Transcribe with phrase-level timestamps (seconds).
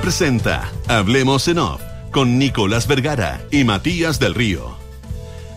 [0.00, 1.82] Presenta Hablemos en Off
[2.12, 4.76] con Nicolás Vergara y Matías del Río.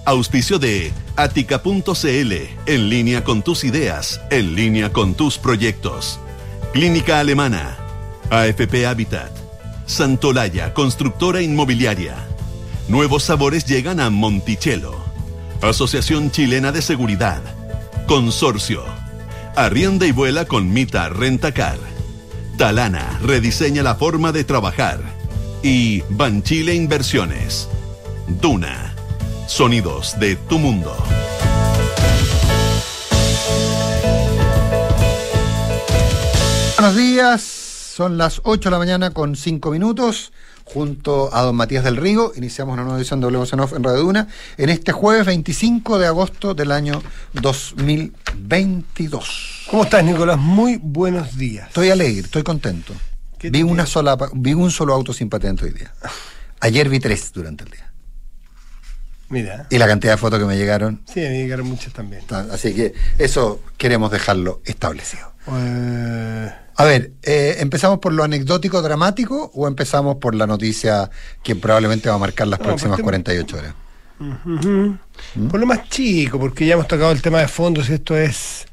[0.06, 2.34] Auspicio de Atica.cl,
[2.66, 6.20] en línea con tus ideas, en línea con tus proyectos.
[6.74, 7.78] Clínica Alemana,
[8.30, 9.32] AFP Habitat,
[9.86, 12.16] Santolaya, constructora inmobiliaria.
[12.90, 14.96] Nuevos sabores llegan a Monticello.
[15.62, 17.42] Asociación Chilena de Seguridad.
[18.06, 18.84] Consorcio.
[19.56, 21.95] Arrienda y vuela con Mita Rentacar.
[22.58, 25.00] Talana rediseña la forma de trabajar.
[25.62, 27.68] Y Banchile Inversiones.
[28.28, 28.96] Duna.
[29.48, 30.96] Sonidos de tu mundo.
[36.78, 40.32] Buenos días, son las 8 de la mañana con 5 minutos.
[40.66, 43.84] Junto a don Matías del Río, iniciamos una nueva edición de Hablemos en Off en
[43.84, 49.68] Radio Duna en este jueves 25 de agosto del año 2022.
[49.70, 50.40] ¿Cómo estás, Nicolás?
[50.40, 51.68] Muy buenos días.
[51.68, 52.94] Estoy alegre, estoy contento.
[53.38, 55.94] ¿Qué Vi, una sola, vi un solo auto sin patente hoy día.
[56.62, 57.92] Ayer vi tres durante el día.
[59.30, 61.04] Mira, Y la cantidad de fotos que me llegaron.
[61.06, 62.24] sí, me llegaron muchas también.
[62.52, 65.32] Así que eso queremos dejarlo establecido.
[65.52, 71.10] Eh, A ver, eh, ¿empezamos por lo anecdótico dramático o empezamos por la noticia
[71.42, 73.74] que probablemente va a marcar las No, próximas partemos- 48 horas?
[74.20, 74.98] ujú.
[75.50, 78.66] Por lo más chico, porque ya hemos tocado el tema de fondos y esto es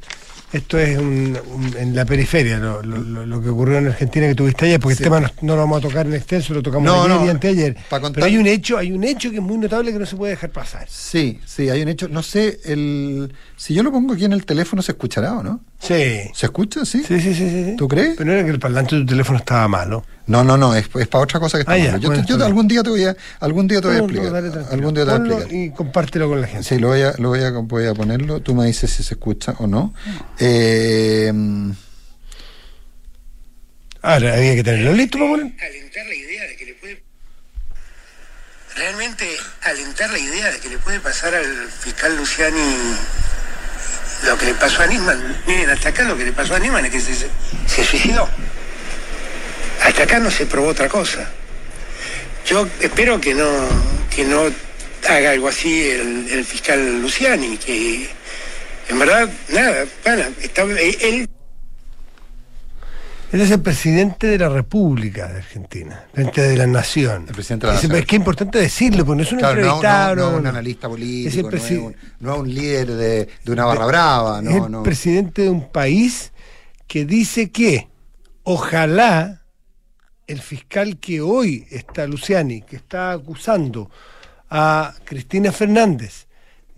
[0.52, 4.34] esto es un- un- en la periferia, lo, lo- lo- que ocurrió en Argentina que
[4.34, 5.02] tuviste ayer, porque Sí.
[5.02, 7.26] el tema no, no lo vamos a tocar en extenso, lo tocamos No, ayer no,
[7.26, 7.76] y anteayer.
[7.88, 10.16] contar- Pero hay un hecho, hay un hecho que es muy notable que no se
[10.16, 10.86] puede dejar pasar.
[10.88, 12.08] Sí, sí, hay un hecho.
[12.08, 15.60] No sé, el, si yo lo pongo aquí en el teléfono, ¿se escuchará o no?
[15.78, 16.30] Sí.
[16.34, 16.84] ¿Se escucha?
[16.84, 17.02] Sí.
[17.06, 17.74] Sí, sí, sí.
[17.76, 18.14] ¿Tú crees?
[18.16, 20.04] Pero no era que el parlante de tu teléfono estaba malo.
[20.28, 21.98] No, no, no, es, es para otra cosa que está Ah, ya, malo.
[21.98, 24.00] Yo, bueno, te- yo está algún día te voy a, algún día te voy a
[24.00, 24.32] No, no, explicar.
[24.52, 25.64] dale, algún día te voy a Ponlo explicar.
[25.66, 26.62] Y compártelo con la gente.
[26.68, 28.38] Sí, lo voy a, lo voy a, voy a ponerlo.
[28.40, 29.92] Tú me dices si se escucha o no.
[30.44, 31.32] Eh,
[34.04, 35.52] Ahora había que tenerlo listo poner.
[35.62, 37.00] alentar la idea de que le puede
[38.74, 39.28] realmente
[39.62, 42.96] alentar la idea de que le puede pasar al fiscal Luciani
[44.24, 45.42] lo que le pasó a Nisman.
[45.46, 48.28] Miren, hasta acá lo que le pasó a Nisman es que se, se suicidó.
[49.84, 51.30] Hasta acá no se probó otra cosa.
[52.46, 53.68] Yo espero que no,
[54.12, 54.50] que no
[55.08, 58.10] haga algo así el, el fiscal Luciani, que
[58.88, 61.28] en verdad, nada, pana, está, él
[63.32, 67.24] Él es el presidente de la República de Argentina, presidente de la Nación.
[67.28, 68.00] El presidente de la Es- Nación.
[68.00, 70.16] Es que es importante decirlo, porque no es un claro, no, entrevistado.
[70.16, 72.86] no, no, no, un analista político, Es el no, es un, no es un líder
[72.88, 74.82] de, de una barra brava, es no, el no.
[74.82, 76.32] presidente de un país
[76.86, 77.88] que dice que
[78.42, 79.40] ojalá
[80.26, 83.90] el fiscal que hoy está Luciani, que está acusando
[84.50, 86.26] a Cristina Fernández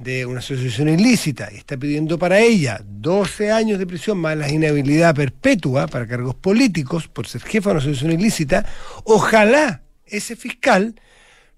[0.04, 4.50] de una asociación ilícita y está pidiendo para ella 12 años de prisión más la
[4.50, 8.66] inhabilidad perpetua para cargos políticos por ser jefa de una asociación ilícita,
[9.04, 10.94] ojalá ese fiscal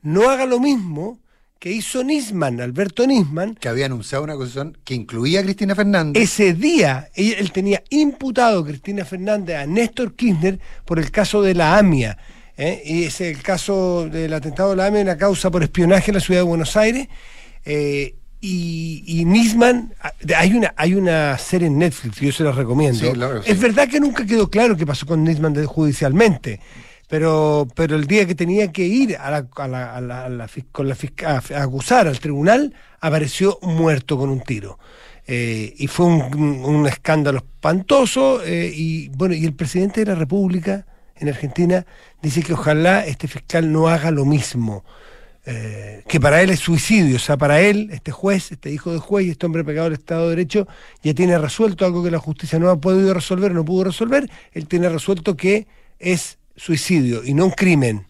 [0.01, 1.19] no haga lo mismo
[1.59, 6.23] que hizo Nisman, Alberto Nisman, que había anunciado una acusación que incluía a Cristina Fernández.
[6.23, 11.79] ese día él tenía imputado Cristina Fernández a Néstor Kirchner por el caso de la
[11.79, 12.17] AMIA.
[12.57, 12.81] ¿eh?
[12.85, 16.21] Y es el caso del atentado de la AMIA, una causa por espionaje en la
[16.21, 17.09] ciudad de Buenos Aires.
[17.65, 22.53] eh, y, y Nisman, ah, hay una, hay una serie en Netflix, yo se la
[22.53, 22.99] recomiendo.
[22.99, 23.51] Sí, claro, sí.
[23.51, 26.61] Es verdad que nunca quedó claro qué pasó con Nisman judicialmente.
[27.09, 30.29] Pero, pero el día que tenía que ir a la, a la- a la- a
[30.29, 34.79] la fis- con la a acusar al tribunal, apareció muerto con un tiro.
[35.25, 38.43] Eh, y fue un, un- un escándalo espantoso.
[38.45, 41.87] eh, y bueno, y el presidente de la República en Argentina
[42.23, 44.85] dice que ojalá este fiscal no haga lo mismo.
[45.49, 48.99] Eh, que para él es suicidio, o sea, para él, este juez, este hijo de
[48.99, 50.67] juez y este hombre pegado del Estado de Derecho,
[51.05, 54.67] ya tiene resuelto algo que la justicia no ha podido resolver, no pudo resolver, él
[54.67, 55.69] tiene resuelto que
[56.01, 58.07] es suicidio y no un crimen.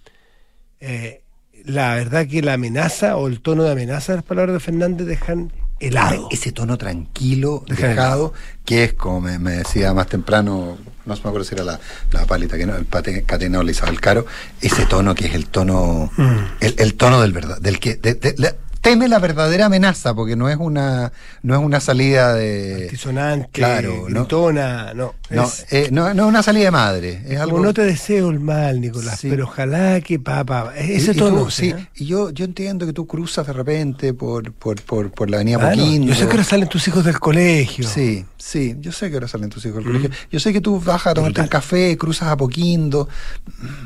[0.80, 1.20] Eh,
[1.64, 5.06] la verdad que la amenaza o el tono de amenaza de las palabras de Fernández
[5.06, 6.28] dejan helado.
[6.30, 8.32] Ese tono tranquilo, Deja dejado,
[8.64, 11.80] que es como me, me decía más temprano, no se me acuerdo si era la,
[12.12, 14.26] la palita, que no, el pate Catenol Isabel Caro,
[14.60, 16.36] ese tono que es el tono, Mm.
[16.60, 20.36] el, el tono del verdad, del que de- de- la- teme la verdadera amenaza, porque
[20.36, 21.10] no es una,
[21.42, 25.14] no es una salida de Altisonante, claro, no, gritona, no.
[25.30, 27.82] No, es- eh, no, no es una salida de madre, es como algo no te
[27.82, 29.28] deseo el mal, Nicolás, Sí.
[29.30, 30.72] pero ojalá que papá.
[30.78, 31.44] Y- Ese y tono.
[31.44, 31.88] tú, sí, ¿eh?
[31.96, 35.58] y yo, yo entiendo que tú cruzas de repente por, por, por, por la avenida
[35.58, 36.06] Poquindo.
[36.08, 37.86] yo sé que ahora salen tus hijos del colegio.
[37.88, 40.10] Sí, sí, yo sé que ahora salen tus hijos del colegio.
[40.30, 43.08] Yo sé que tú bajas a tomarte un café, cruzas a Poquindo.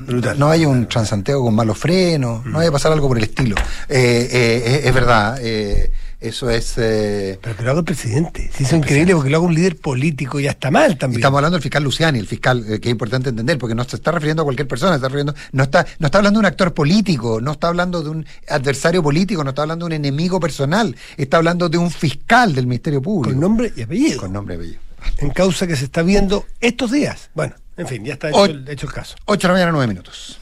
[0.06, 0.38] Brutal.
[0.38, 3.56] No hay un Transantiago con malos frenos, no vaya a pasar algo por el estilo.
[3.88, 5.38] Eh, eh, es, es verdad.
[5.40, 6.74] eh, eso es...
[6.76, 8.50] eh, Pero que lo haga el presidente.
[8.54, 11.20] Si eso es increíble porque lo haga un líder político y ya está mal también.
[11.20, 13.96] estamos hablando del fiscal Luciani, el fiscal, eh, que es importante entender, porque no se
[13.96, 16.74] está refiriendo a cualquier persona, está refiriendo, no está, no está hablando de un actor
[16.74, 20.94] político, no está hablando de un adversario político, no está hablando de un enemigo personal,
[21.16, 23.32] está hablando de un fiscal del Ministerio Público.
[23.32, 24.20] Con nombre y apellido.
[24.20, 24.80] Con nombre y apellido.
[25.18, 27.30] En causa que se está viendo estos días.
[27.34, 29.16] Bueno, en fin, ya está hecho, O- el, hecho el caso.
[29.24, 30.38] 8 de la mañana, 9 minutos.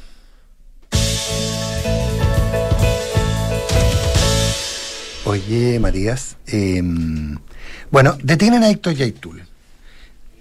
[5.28, 6.82] Oye, Matías, eh,
[7.90, 9.42] bueno, detienen a Héctor Yaitul.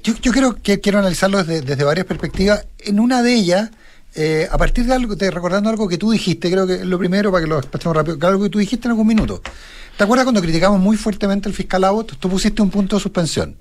[0.01, 2.65] Yo, yo creo que quiero analizarlo desde, varias perspectivas.
[2.79, 3.69] En una de ellas,
[4.15, 7.33] eh, a partir de algo, de recordando algo que tú dijiste, creo que lo primero,
[7.33, 9.41] para que lo despachemos rápido, algo que tú dijiste en algún minuto.
[9.97, 12.15] ¿Te acuerdas cuando criticamos muy fuertemente al fiscal Abbott?
[12.17, 13.57] Tú pusiste un punto de suspensión.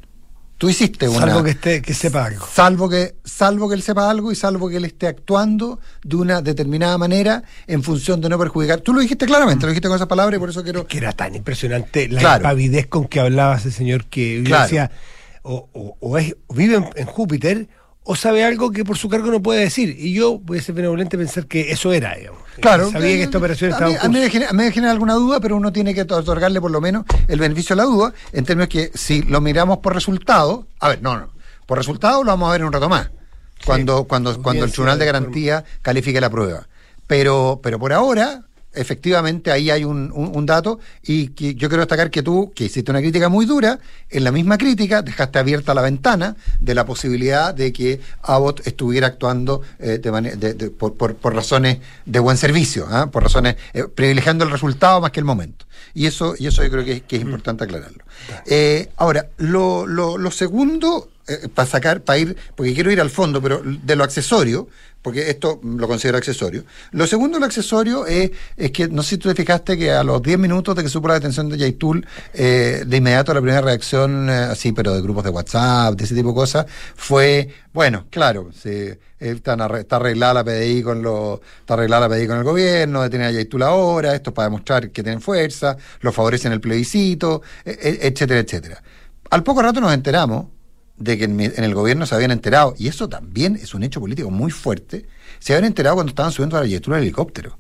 [0.58, 1.20] Tú hiciste una...
[1.20, 2.47] Salvo que, esté, que sepa algo.
[2.50, 6.41] Salvo que, salvo que él sepa algo y salvo que él esté actuando de una
[6.41, 8.81] determinada manera en función de no perjudicar.
[8.81, 10.87] Tú lo dijiste claramente, lo dijiste con esas palabras y por eso quiero.
[10.87, 12.37] Que era tan impresionante la Claro.
[12.44, 14.62] impavidez con que hablaba ese señor que Claro.
[14.62, 14.91] decía,
[15.43, 17.69] o, o- o es- o vive en, en Júpiter
[18.06, 19.97] o sabe algo que por su cargo no puede decir.
[19.99, 22.41] Y yo voy a ser benevolente pensar que eso era, digamos.
[22.61, 22.91] Claro.
[22.91, 24.73] Sabía que esta operación a estaba mí, en a mí me genera, a mí me
[24.73, 27.87] genera alguna duda, pero uno tiene que otorgarle por lo menos el beneficio de la
[27.87, 31.32] duda, en términos que si lo miramos por resultado, a ver, no, no,
[31.67, 33.11] por resultado lo vamos a ver en un rato más,
[33.64, 36.69] cuando, cuando, cuando el Tribunal de de Garantía califique la prueba.
[37.09, 38.46] Pero, pero por ahora,
[38.76, 42.64] efectivamente, ahí hay un, un- un dato y que yo quiero destacar que tú, que
[42.64, 43.78] hiciste una crítica muy dura,
[44.11, 49.08] en la misma crítica dejaste abierta la ventana de la posibilidad de que Abbott estuviera
[49.08, 53.11] actuando eh, de de- de- por, por- por razones de buen servicio, ¿ah?
[53.11, 55.67] por razones eh, privilegiando el resultado más que el momento.
[55.94, 58.05] Y eso, y eso yo creo que, que es importante aclararlo.
[58.46, 61.08] Eh, ahora, lo, lo, lo segundo,
[61.55, 64.69] para sacar, para ir, porque quiero ir al fondo, pero de lo accesorio,
[65.02, 66.64] porque esto lo considero accesorio.
[66.90, 70.02] Lo segundo, lo accesorio es, es que, no sé si tú te fijaste que a
[70.02, 73.61] los 10 minutos de que supo la detención de Yaitul, eh, de inmediato la primera
[73.61, 78.06] reacción, eh, así, pero de grupos de WhatsApp, de ese tipo de cosas, fue, bueno,
[78.11, 82.26] claro, sí, eh, están arre- está arreglada la PDI con los, está arreglada la PDI
[82.26, 86.11] con el gobierno, detienen a Yaitul ahora, esto es para demostrar que tienen fuerza, lo
[86.12, 88.82] favorecen el plebiscito, e- e- etcétera, etcétera.
[89.31, 90.46] Al poco rato nos enteramos
[90.99, 93.83] de que en, mi- en el gobierno se habían enterado, y eso también es un
[93.83, 95.07] hecho político muy fuerte,
[95.39, 97.59] se habían enterado cuando estaban subiendo a la Yaitul al helicóptero.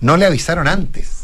[0.00, 1.23] No le avisaron antes.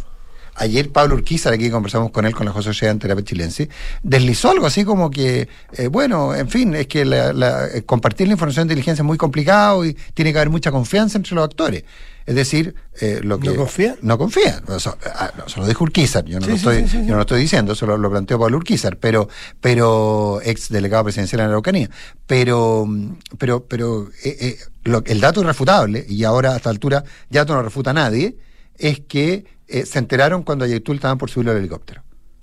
[0.57, 3.69] Ayer Pablo Urquizar, aquí conversamos con él, con la José Sociedad Terapia Chilense,
[4.03, 8.27] deslizó algo así como que, eh, bueno, en fin, es que la- la- eh, compartir
[8.27, 11.45] la información de inteligencia es muy complicado y tiene que haber mucha confianza entre los
[11.45, 11.85] actores.
[12.27, 13.49] Es decir, eh, lo que...
[13.49, 13.97] ¿No confía?
[14.03, 14.63] No confía.
[14.77, 17.11] Eso, ah, no, se lo dijo Urquizar, yo no, Sí, lo, sí, estoy, sí, yo
[17.13, 19.29] no lo estoy diciendo, eso lo, lo planteó Pablo Urquizar, pero,
[19.61, 21.91] pero ex delegado presidencial en la Araucanía.
[22.27, 27.05] Pero, mm, pero, pero eh, eh, lo- el dato irrefutable, y ahora a esta altura
[27.31, 28.37] ya no lo refuta nadie,
[28.79, 32.03] es que eh, se enteraron cuando a Yaitul estaban por subirlo al helicóptero.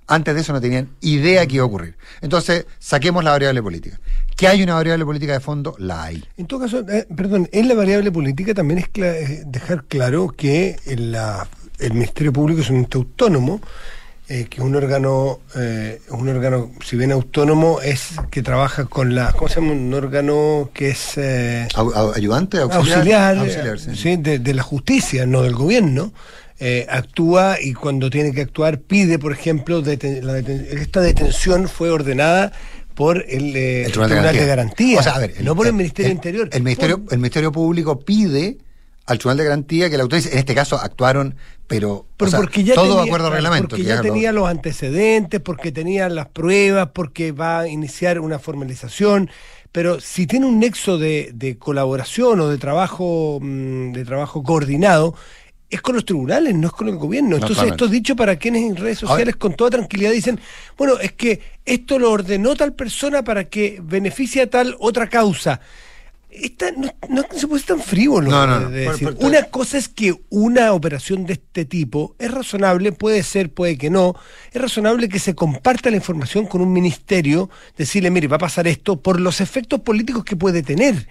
[0.10, 1.98] Antes de eso no tenían idea que iba a ocurrir.
[2.22, 4.00] Entonces, saquemos la variable política.
[4.38, 5.76] ¿Que hay una variable política de fondo?
[5.80, 6.24] La hay.
[6.38, 10.30] En todo caso, eh, perdón, en la variable política también es cla- eh, dejar claro
[10.30, 11.48] que el, la-
[11.80, 13.60] el Ministerio Público es un ente autónomo,
[14.30, 19.14] eh, que es un órgano, eh, un órgano, si bien autónomo, es que trabaja con
[19.14, 19.74] la, ¿cómo se llama?
[19.74, 21.18] Un órgano que es
[21.76, 22.60] ¿Ayudante?
[22.60, 23.96] auxiliar, Auxiliar, sí.
[23.96, 26.14] sí, de, de la justicia, no del gobierno.
[26.60, 31.68] Eh, actúa y cuando tiene que actuar pide, por ejemplo, deten- la deten- esta detención
[31.68, 32.52] fue ordenada
[32.96, 34.46] por el, eh, El Tribunal de Garantía.
[34.46, 36.50] Garantía, O sea, a ver, no por el Ministerio Interior.
[36.52, 38.58] El Ministerio, Por- el Ministerio Público pide
[39.06, 40.32] al Tribunal de Garantía que la autorice.
[40.34, 41.36] En este caso actuaron,
[41.68, 43.68] pero, Pero o sea, porque ya todo tenía, acuerdo al reglamento.
[43.70, 48.20] Porque que ya lo- tenía los antecedentes, porque tenía las pruebas, porque va a iniciar
[48.20, 49.30] una formalización.
[49.72, 55.14] Pero si tiene un nexo de, de colaboración o de trabajo, mm, de trabajo coordinado,
[55.70, 57.36] es con los tribunales, no es con el gobierno.
[57.36, 60.40] Entonces, esto es dicho para quienes en redes sociales con toda tranquilidad dicen,
[60.78, 65.60] bueno, es que esto lo ordenó tal persona para que beneficie a tal otra causa.
[66.30, 68.30] Esta, no, no se puede ser tan frívolo.
[68.30, 68.70] No, no, de- no.
[68.70, 69.14] de Por- decir.
[69.16, 73.78] por- Una cosa es que una operación de este tipo es razonable, puede ser, puede
[73.78, 74.14] que no.
[74.54, 78.68] Es razonable que se comparta la información con un ministerio, decirle, mire, va a pasar
[78.68, 81.08] esto por los efectos políticos que puede tener.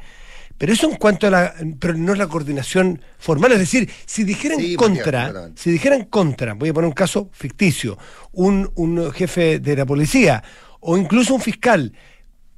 [0.58, 1.54] Pero eso en cuanto a la.
[1.78, 3.52] Pero no es la coordinación formal.
[3.52, 7.98] Es decir, si dijeran Sí, contra, si dijeran contra, voy a poner un caso ficticio,
[8.32, 10.42] un, un jefe de la policía
[10.80, 11.92] o incluso un fiscal,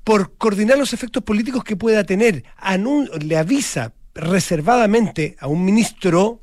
[0.04, 6.40] por coordinar los efectos políticos que pueda tener, anun- le avisa reservadamente a un ministro,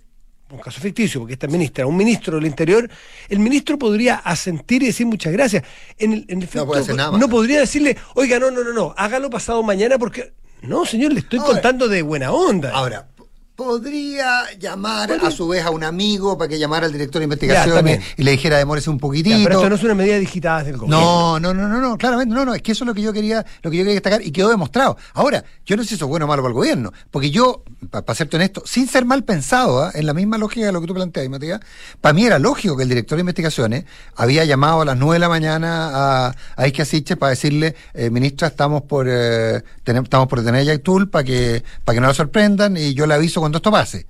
[0.51, 2.89] un caso ficticio, porque esta ministra, a un ministro del Interior,
[3.29, 5.63] el ministro podría asentir y decir muchas gracias.
[5.97, 7.19] En el, en efecto, puede hacer nada más.
[7.21, 10.33] no podría decirle, oiga, no, no, no, no, hágalo pasado mañana porque...
[10.61, 12.71] No, señor, le estoy Ahora- contando de buena onda.
[12.71, 13.07] Ahora,
[13.55, 17.99] podría llamar a su vez a un amigo para que llamara al director de investigaciones
[18.17, 19.37] y le dijera demórese un poquitito.
[19.37, 20.99] Ya, pero esto no es una medida digitada del gobierno.
[20.99, 23.13] No, no, no, no, no, claramente, no, no, es que eso es lo que yo
[23.13, 24.97] quería, lo que yo quería destacar y quedó demostrado.
[25.13, 27.63] Ahora, yo no sé si eso es bueno o malo para el gobierno, porque yo,
[27.89, 29.91] para serte honesto, sin ser mal pensado, ¿ah?
[29.93, 31.59] en la misma lógica de lo que tú planteas, Matías,
[32.01, 33.85] para mí era lógico que el director de investigaciones
[34.15, 35.89] había llamado a las 9 de la mañana
[36.27, 40.61] a, a Isquia Siches para decirle, eh, ministra, estamos por eh, tener- estamos por detener
[40.61, 43.71] a Yaitul para que, para que no la sorprendan y yo le aviso cuando esto
[43.71, 44.07] pase.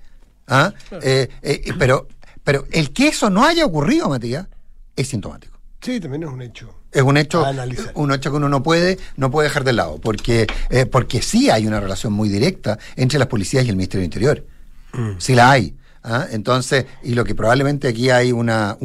[0.48, 0.72] ¿Ah?
[1.02, 2.08] Eh, eh, pero,
[2.44, 4.48] pero el que eso no haya ocurrido, Matías,
[4.96, 6.74] es sintomático Sí, también es un hecho.
[6.92, 7.44] es un hecho
[7.96, 11.50] un hecho que uno no puede no puede dejar de lado porque eh, porque sí
[11.50, 14.46] hay una relación muy directa entre las policías y el Ministerio del Interior
[15.18, 16.28] sí la hay ¿ah?
[16.32, 18.78] entonces y lo que probablemente aquí hay una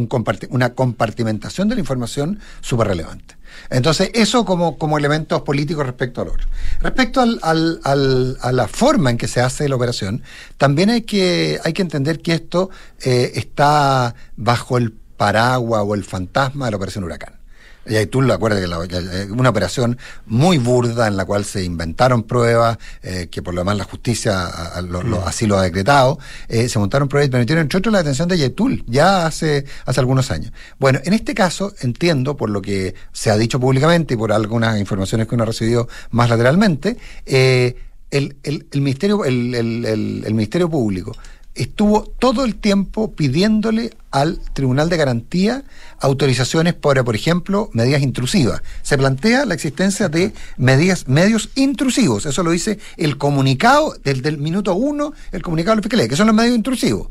[0.50, 3.36] una compartimentación de la información súper relevante
[3.68, 6.46] entonces eso como como elementos políticos respecto al otro.
[6.80, 10.22] Respecto al- al- a la forma en que se hace la operación
[10.56, 12.70] también hay que hay que entender que esto
[13.04, 17.39] eh, está bajo el paraguas o el fantasma de la operación huracán
[17.86, 21.44] y ahí tú lo acuerdas que la- que- una operación muy burda en la cual
[21.44, 25.46] se inventaron pruebas, eh, que por lo demás la justicia a- a- lo- lo- así
[25.46, 26.18] lo ha decretado,
[26.48, 30.00] eh, se montaron pruebas y permitieron entre otros la detención de Yetul, ya hace, hace
[30.00, 30.52] algunos años.
[30.78, 34.78] Bueno, en este caso entiendo, por lo que se ha dicho públicamente y por algunas
[34.78, 36.96] informaciones que uno ha recibido más lateralmente,
[37.26, 37.76] eh,
[38.10, 41.16] el, el- el ministerio, el- el Ministerio Público
[41.54, 45.64] estuvo todo el tiempo pidiéndole al Tribunal de Garantía
[46.00, 48.62] autorizaciones para, por ejemplo, medidas intrusivas.
[48.82, 52.26] Se plantea la existencia de medidas, medios intrusivos.
[52.26, 56.16] Eso lo dice el comunicado del, del minuto uno, el comunicado de la Fiscalía, que
[56.16, 57.08] son los medios intrusivos.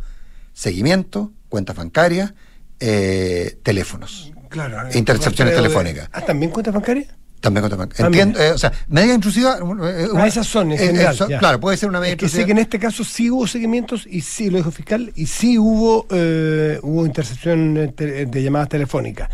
[0.54, 2.34] Seguimiento, cuentas bancarias,
[2.80, 4.32] eh, teléfonos.
[4.50, 4.90] Claro.
[4.90, 6.10] E intercepciones rastreo de- telefónicas.
[6.12, 7.06] Ah, ¿también cuenta bancaria?
[7.40, 7.64] También.
[7.66, 9.58] Ah, Entiendo, eh, o sea, medida intrusiva.
[9.84, 11.40] eh, Ah, esas son, en eh, general, eso, ya.
[11.40, 12.46] claro, puede ser una medida Es que sé intrusiva.
[12.48, 15.58] que en este caso sí hubo seguimientos y sí, lo dijo el fiscal, y sí
[15.58, 19.30] hubo, eh, hubo intercepción te- de llamadas telefónicas.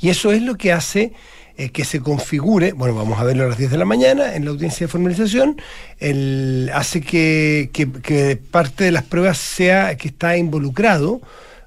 [0.00, 1.12] Y eso es lo que hace
[1.74, 4.50] que se configure, bueno, vamos a verlo a las 10 de la mañana en la
[4.52, 5.60] audiencia de formalización,
[5.98, 11.20] el, hace que, que- que parte de las pruebas sea que está involucrado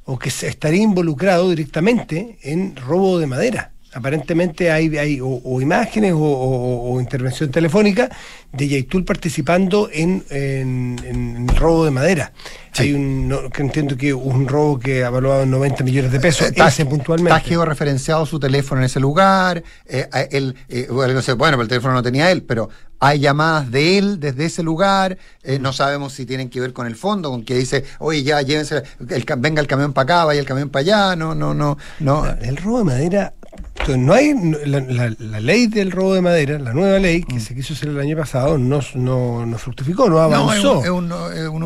[0.05, 3.69] o que se estaría involucrado directamente en robo de madera.
[3.95, 8.09] Aparentemente hay, hay o, o imágenes o, o- o intervención telefónica
[8.51, 12.31] de Yaitul participando en, en- robo de madera.
[12.71, 12.83] Sí.
[12.83, 16.47] Hay un, no, que entiendo que un robo que evaluado en 90 millones de pesos,
[16.47, 17.35] Está- ese puntualmente.
[17.37, 19.63] Está georreferenciado su teléfono en ese lugar.
[19.85, 22.69] eh, él, eh, bueno, pero el teléfono no tenía él, pero
[22.99, 25.17] hay llamadas de él desde ese lugar.
[25.43, 28.41] eh, no sabemos si tienen que ver con el fondo, con que dice, oye, ya
[28.41, 31.15] llévense, el, venga el camión para acá, vaya el camión para allá.
[31.15, 31.77] No, no, no.
[31.99, 32.25] no.
[32.41, 33.33] El robo de madera,
[33.79, 37.23] entonces, no hay no- la, la- la ley del robo de madera, la nueva ley
[37.23, 40.79] que se quiso hacer el año pasado, no, no, no fructificó, no No, es avanzó.
[40.79, 41.63] un, es un, es un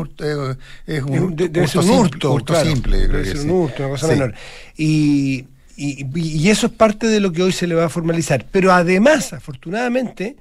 [0.86, 2.70] es un Es un- de- debe hurto ser un hurto, hurto claro.
[2.70, 3.44] simple, creo Debe que ser sí.
[3.44, 4.12] un hurto, una cosa Sí.
[4.12, 4.34] menor.
[4.76, 5.44] Y,
[5.76, 8.44] y- y eso es parte de lo que hoy se le va a formalizar.
[8.50, 10.36] Pero además, afortunadamente,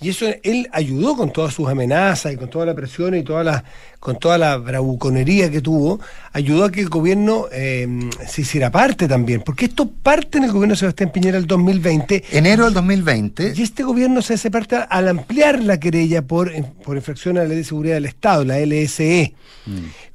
[0.00, 3.42] y eso él ayudó con todas sus amenazas y con toda la presión y toda
[3.42, 3.64] la,
[3.98, 5.98] con toda la bravuconería que tuvo,
[6.32, 9.42] ayudó a que el gobierno eh, se hiciera parte también.
[9.44, 13.54] Porque esto parte en el gobierno de Sebastián Piñera el 2020 Enero del 2020.
[13.56, 16.52] y este gobierno se hace parte al ampliar la querella por,
[16.84, 19.34] por infracción a la ley de seguridad del Estado, la LSE.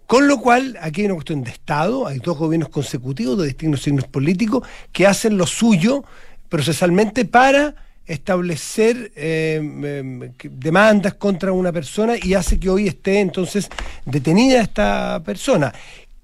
[0.07, 3.81] Con lo cual, aquí hay una cuestión de Estado, hay dos gobiernos consecutivos de distintos
[3.81, 6.05] signos políticos que hacen lo suyo
[6.47, 13.69] procesalmente para establecer eh, que- demandas contra una persona y hace que hoy esté entonces
[14.05, 15.74] detenida esta persona.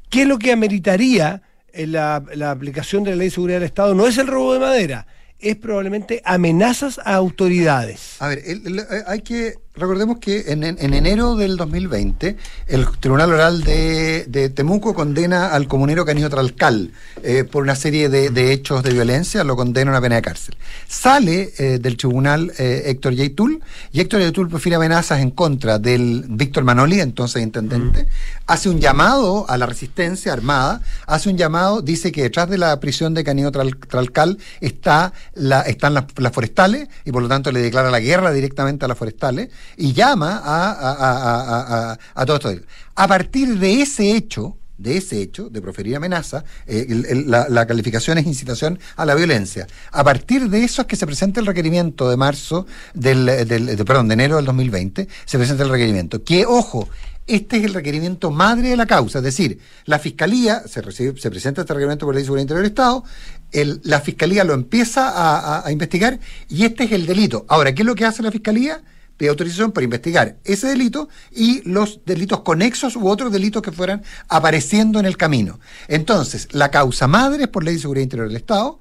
[0.10, 2.16] ¿Qué es lo que ameritaría eh, la,
[2.52, 3.94] aplicación de la ley de seguridad del Estado?
[3.96, 5.08] No es el robo de madera,
[5.40, 8.16] es probablemente amenazas a autoridades.
[8.20, 9.54] A ver, el- eh, hay que.
[9.80, 12.36] Recordemos que en, en- en enero del 2020,
[12.68, 16.92] el Tribunal Oral de, de Temuco condena al comunero Canino Tralcal
[17.24, 20.22] eh, por una serie de, de hechos de violencia, lo condena a una pena de
[20.22, 20.56] cárcel.
[20.88, 23.62] Sale eh, del tribunal eh, Héctor Yaitul,
[23.94, 28.06] y Héctor Yaitul prefiere amenazas en contra del Víctor Manoli, entonces intendente,
[28.48, 32.78] hace un llamado a la resistencia armada, hace un llamado, dice que detrás de la
[32.82, 37.52] prisión de Canino Tral- Tralcal está la, están las, las forestales, y por lo tanto
[37.54, 42.50] le declara la guerra directamente a las forestales, y llama a, a, a, a, todo
[42.52, 42.66] esto.
[42.96, 48.26] A partir de ese hecho, de ese hecho, de proferir amenaza, eh, la, calificación es
[48.26, 49.68] incitación a la violencia.
[49.92, 53.86] A partir de eso es que se presenta el requerimiento de marzo, del, del- de,
[53.86, 56.24] perdón, de enero del 2020, se presenta el requerimiento.
[56.24, 56.88] Que, ojo,
[57.28, 61.30] este es el requerimiento madre de la causa, es decir, la Fiscalía, se, recibe, se
[61.30, 63.04] presenta este requerimiento por la Ley de Interior del Estado,
[63.52, 67.46] el- la Fiscalía lo empieza a investigar y este es el delito.
[67.50, 68.82] Ahora, ¿qué es lo que hace la Fiscalía?
[69.20, 74.02] Pide autorización para investigar ese delito y los delitos conexos u otros delitos que fueran
[74.30, 75.60] apareciendo en el camino.
[75.90, 78.80] Entonces, la causa madre es por ley de seguridad interior del Estado,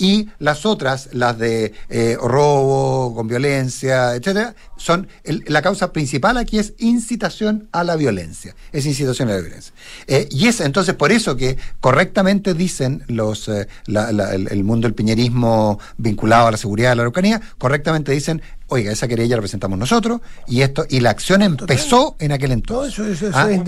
[0.00, 6.38] y las otras, las de eh, robo, con violencia, etcétera, son el- la causa principal
[6.38, 9.72] aquí es incitación a la violencia, es incitación a la violencia.
[10.06, 14.64] Eh, y es entonces por eso que correctamente dicen los eh, la- la- el, el
[14.64, 18.40] mundo del piñerismo vinculado a la seguridad de la Araucanía, correctamente dicen
[18.72, 22.96] Oiga, esa querella la presentamos nosotros y esto y la acción empezó en aquel entonces.
[22.96, 23.58] No, eso- eso- eso Ah, es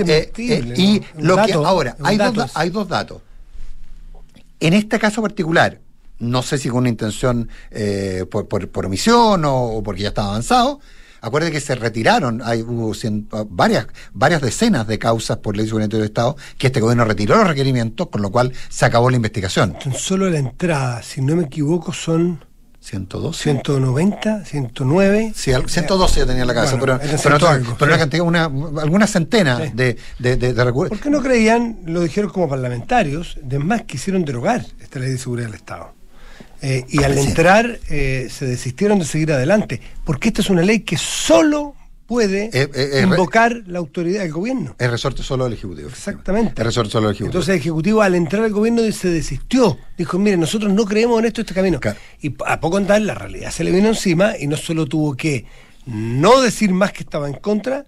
[0.79, 3.21] y lo que ahora hay dos, hay dos datos.
[4.61, 5.81] En este caso particular,
[6.23, 10.09] no sé si con una intención eh, por, por- por omisión o, o porque ya
[10.09, 10.81] estaba avanzado,
[11.21, 15.71] acuérdense que se retiraron, hay hubo cien- varias, varias decenas de causas por ley de
[15.71, 19.17] seguridad del Estado que este gobierno retiró los requerimientos, con lo cual se acabó la
[19.17, 19.77] investigación.
[19.79, 22.45] Tan solo la entrada, si no me equivoco, son
[22.81, 23.43] 112.
[23.45, 25.33] 190, 109.
[25.37, 26.99] Sí, al- 112 yo tenía en la Bueno,
[27.79, 29.71] pero, una cantidad, una, algunas centenas Sí.
[29.75, 30.73] de, de, de- de.
[30.73, 35.47] ¿Por qué no creían, lo dijeron como parlamentarios, además quisieron derogar esta ley de seguridad
[35.47, 35.95] del Estado?
[36.63, 40.81] Eh, y al entrar eh, se desistieron de seguir adelante, porque esta es una ley
[40.81, 41.75] que solo
[42.07, 44.77] puede Eh, eh, eh, invocar la autoridad del gobierno.
[44.79, 45.89] Es resorte solo del Ejecutivo.
[45.89, 46.61] Exactamente.
[46.61, 47.29] Es resorte solo del Ejecutivo.
[47.29, 49.79] Entonces el Ejecutivo al entrar al gobierno se desistió.
[49.97, 51.81] Dijo, mire, nosotros no creemos en esto, este camino.
[51.81, 51.99] Claro.
[52.21, 55.47] Y a poco andar la realidad se le vino encima y no solo tuvo que
[55.87, 57.87] no decir más que estaba en contra,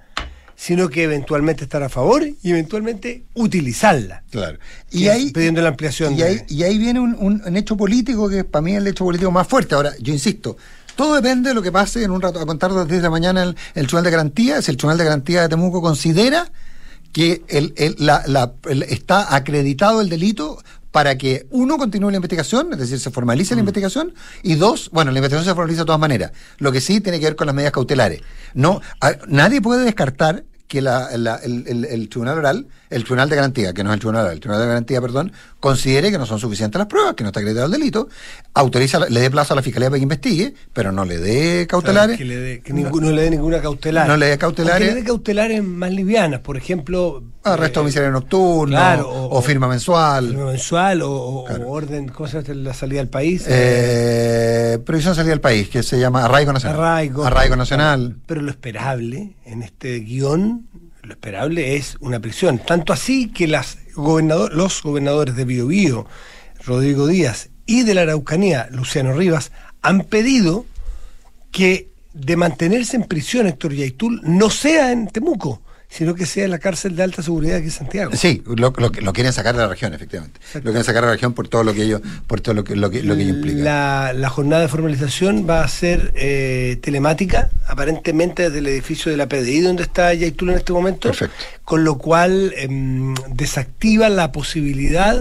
[0.57, 4.23] sino que eventualmente estar a favor y eventualmente utilizarla.
[4.31, 4.59] Claro.
[4.91, 7.77] Y ahí, pidiendo la ampliación y de- ahí, y ahí viene un, un- un hecho
[7.77, 9.75] político que para mí es el hecho político más fuerte.
[9.75, 10.57] Ahora, yo insisto,
[10.97, 12.39] todo depende de lo que pase en un rato.
[12.41, 14.77] A contar de las 10 de la mañana el, el Tribunal de Garantía, si el
[14.77, 16.51] Tribunal de Garantía de Temuco considera
[17.13, 20.63] que el, el- la- la- el- está acreditado el delito
[20.95, 25.11] para que uno continúe la investigación, es decir, se formalice la investigación, y dos, bueno,
[25.11, 26.31] la investigación se formaliza de todas maneras.
[26.59, 28.21] Lo que sí tiene que ver con las medidas cautelares.
[28.55, 33.29] No, a- nadie puede descartar que la- la- el, el- el tribunal oral, el tribunal
[33.29, 36.27] de garantía, que no es el tribunal el tribunal de garantía, perdón, considere que no
[36.27, 38.09] son suficientes las pruebas, que no está acreditado el delito,
[38.55, 42.19] autoriza, le dé plazo a la fiscalía para que investigue, pero no le dé cautelares.
[42.19, 44.07] Que, le dé- que ninguno le dé ninguna cautelar.
[44.07, 44.89] No le dé cautelares.
[44.89, 47.23] Que le dé cautelares más livianas, por ejemplo.
[47.43, 50.29] Arresto eh, domiciliario nocturno, claro, o, firma mensual.
[50.29, 51.69] firma mensual o, o- Claro.
[51.69, 53.45] o orden, ¿cómo se llama la salida al país?
[53.47, 56.79] Eh, previsión de salida del país, que se llama Arraigo Nacional.
[56.79, 57.25] Arraigo.
[57.25, 58.17] Arraigo Nacional.
[58.27, 60.67] Pero lo esperable en este guion,
[61.05, 62.59] lo esperable es una prisión.
[62.59, 66.07] Tanto así que las gobernador, los gobernadores de Biobío,
[66.65, 70.67] Rodrigo Díaz, y de la Araucanía, Luciano Rivas, han pedido
[71.51, 75.63] que de mantenerse en prisión Héctor Yaitul no sea en Temuco,
[75.97, 78.11] sino que sea en la cárcel de alta seguridad aquí en Santiago.
[78.15, 80.41] Sí, lo, lo, lo quieren sacar de la región, efectivamente.
[80.55, 82.75] Lo quieren sacar de la región por todo lo que ello, por todo lo que,
[82.75, 83.63] lo que, lo que ello implica.
[83.63, 89.17] La, la jornada de formalización va a ser eh, telemática, aparentemente desde el edificio de
[89.19, 91.35] la PDI donde está Yaitul en este momento, Perfecto.
[91.65, 95.17] con lo cual em, desactiva la posibilidad,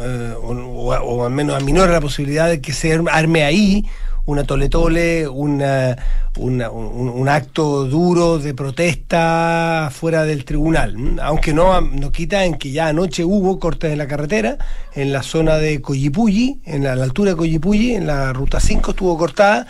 [0.00, 3.86] eh, o, o- o al menos aminora la posibilidad de que se arme ahí
[4.26, 5.96] una tole-tole, una,
[6.36, 11.16] una- un, un acto duro de protesta fuera del tribunal.
[11.22, 14.58] Aunque no, no quita en que ya anoche hubo cortes en la carretera,
[14.94, 18.90] en la zona de Coyipulli, en la, la altura de Coyipulli, en la ruta 5
[18.90, 19.66] estuvo cortada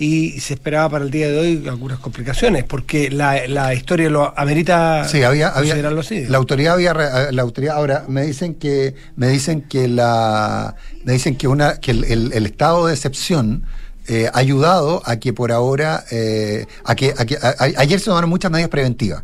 [0.00, 4.32] y se esperaba para el día de hoy algunas complicaciones, porque la, la historia lo
[4.38, 6.24] amerita Sí, había, así.
[6.28, 11.14] la autoridad había re- la autoridad ahora me dicen que me dicen que la me
[11.14, 13.64] dicen que una que el, el- el estado de excepción
[14.08, 18.28] eh, ayudado a que por ahora eh, a que, a que a- ayer se tomaron
[18.30, 19.22] muchas medidas preventivas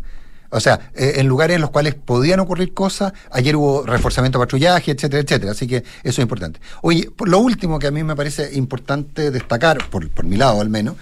[0.51, 4.45] o sea, eh, en lugares en los cuales podían ocurrir cosas, ayer hubo reforzamiento de
[4.45, 5.51] patrullaje, etcétera, etcétera.
[5.51, 6.61] Así que eso es importante.
[6.83, 10.61] Oye, por lo último que a mí me parece importante destacar, por, por mi lado
[10.61, 10.95] al menos,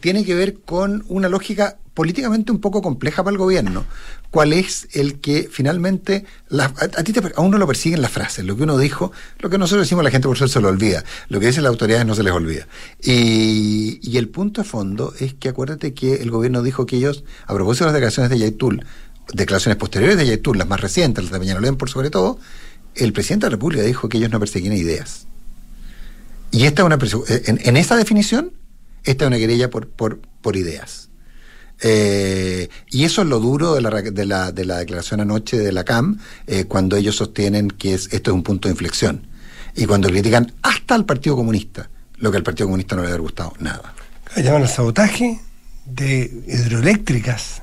[0.00, 3.84] tiene que ver con una lógica políticamente un poco compleja para el gobierno.
[4.30, 6.24] ¿Cuál es el que finalmente
[6.58, 9.58] a, ti te, a uno lo persiguen las frases, lo que uno dijo, lo que
[9.58, 12.14] nosotros decimos la gente por suerte se lo olvida, lo que dicen las autoridades no
[12.14, 12.66] se les olvida.
[13.02, 17.52] Y, el punto de fondo es que acuérdate que el gobierno dijo que ellos, a
[17.52, 18.86] propósito de las declaraciones de Yaitul,
[19.34, 22.38] declaraciones posteriores de Yaitul, las más recientes, las de Peñalolén por sobre todo,
[22.94, 25.26] el presidente de la República dijo que ellos no perseguían ideas.
[26.50, 26.98] Y esta es una
[27.44, 28.54] en, en esa definición,
[29.04, 31.09] esta es una querella por, por, por ideas.
[31.82, 35.72] Eh, y eso es lo duro de la, de la, de la declaración anoche de
[35.72, 39.26] la CAM, eh, cuando ellos sostienen que es, esto es un punto de inflexión.
[39.74, 43.20] Y cuando critican hasta al Partido Comunista, lo que al Partido Comunista no le había
[43.20, 43.94] gustado, nada.
[44.36, 45.40] Llaman al sabotaje
[45.86, 47.62] de hidroeléctricas,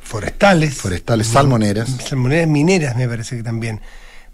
[0.00, 0.74] forestales.
[0.74, 1.90] Forestales, salmoneras.
[2.08, 3.80] Salmoneras mineras, me parece que también.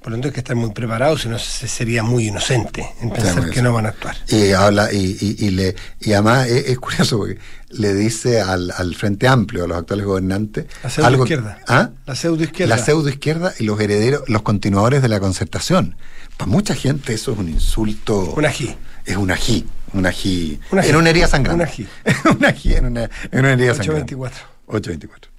[0.03, 3.11] Por lo tanto hay que estar muy preparado, si no se sería muy inocente en
[3.11, 4.17] pensar que no van a actuar.
[4.29, 7.39] Y habla, y, y, y le, y además es, es curioso porque
[7.73, 11.59] le dice al, al Frente Amplio, a los actuales gobernantes, La pseudo izquierda.
[11.69, 11.91] ¿Ah?
[12.07, 12.77] La pseudo izquierda.
[12.77, 15.97] La pseudo izquierda y los herederos, los continuadores de la concertación.
[16.37, 18.35] Para mucha gente eso es un insulto.
[18.37, 18.75] Un ají.
[19.05, 19.67] Es un ají.
[19.93, 20.61] Un ají.
[20.71, 20.89] Un ají.
[20.91, 21.63] En una herida sangrante.
[21.63, 21.89] Un ají.
[22.39, 24.17] un ají en una, en una herida sangrante.
[24.17, 24.33] 8.24.
[24.67, 25.33] 824.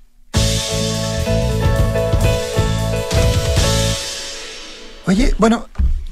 [5.05, 5.67] Oye, bueno,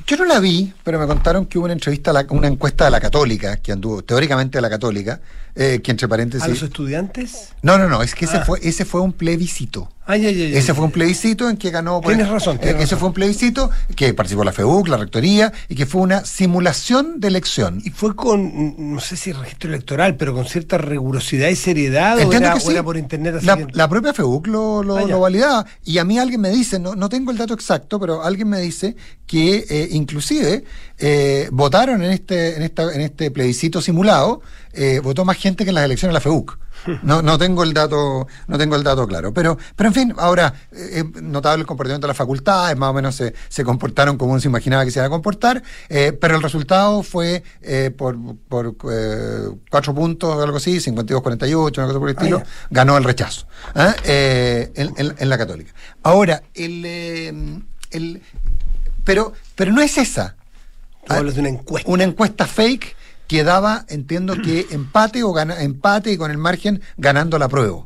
[0.05, 2.85] yo no la vi, pero me contaron que hubo una entrevista, a la- una encuesta
[2.85, 5.21] de la Católica, que anduvo, teóricamente de la Católica,
[5.55, 6.45] eh, que entre paréntesis.
[6.45, 7.49] ¿A los estudiantes?
[7.61, 8.45] No, no, no, es que ese Ah.
[8.45, 9.89] fue, ese fue un plebiscito.
[10.07, 10.55] Ay, ay, ay.
[10.57, 12.01] Ese fue un plebiscito en que ganó.
[12.01, 15.75] Tienes razón, tienes eh, Ese fue un plebiscito que participó la FEUC, la Rectoría, y
[15.75, 17.81] que fue una simulación de elección.
[17.85, 22.21] Y fue con, no sé si registro electoral, pero con cierta rigurosidad y seriedad, o
[22.21, 22.71] Entiendo era, o sí.
[22.71, 25.65] era por internet así La, que- la propia FEUC lo, lo, Ah, lo validaba.
[25.85, 28.59] Y a mí alguien me dice, no, no tengo el dato exacto, pero alguien me
[28.59, 28.95] dice
[29.27, 30.65] que eh, inclusive
[31.01, 34.41] eh, votaron en este, en, esta, en este plebiscito simulado,
[34.73, 36.57] eh, votó más gente que en las elecciones de la FEUC.
[37.03, 39.31] No, no tengo el dato, no tengo el dato claro.
[39.33, 42.93] Pero, pero en fin, ahora, eh, es notable el comportamiento de las facultades, más o
[42.93, 46.35] menos se, se comportaron como uno se imaginaba que se iba a comportar, eh, pero
[46.35, 48.75] el resultado fue eh, por, por
[49.69, 52.45] cuatro puntos, algo así, 52-48, una cosa por el estilo, ya.
[52.71, 53.93] ganó el rechazo ¿ah?
[54.03, 55.73] En, en- en la católica.
[56.01, 57.59] Ahora, el, eh,
[57.91, 58.21] el
[59.03, 60.35] pero, pero no es esa.
[61.05, 61.89] Tú hablas de una encuesta.
[61.91, 62.95] Una encuesta fake
[63.27, 67.85] que daba, entiendo que empate o gana, empate y con el margen ganando la prueba.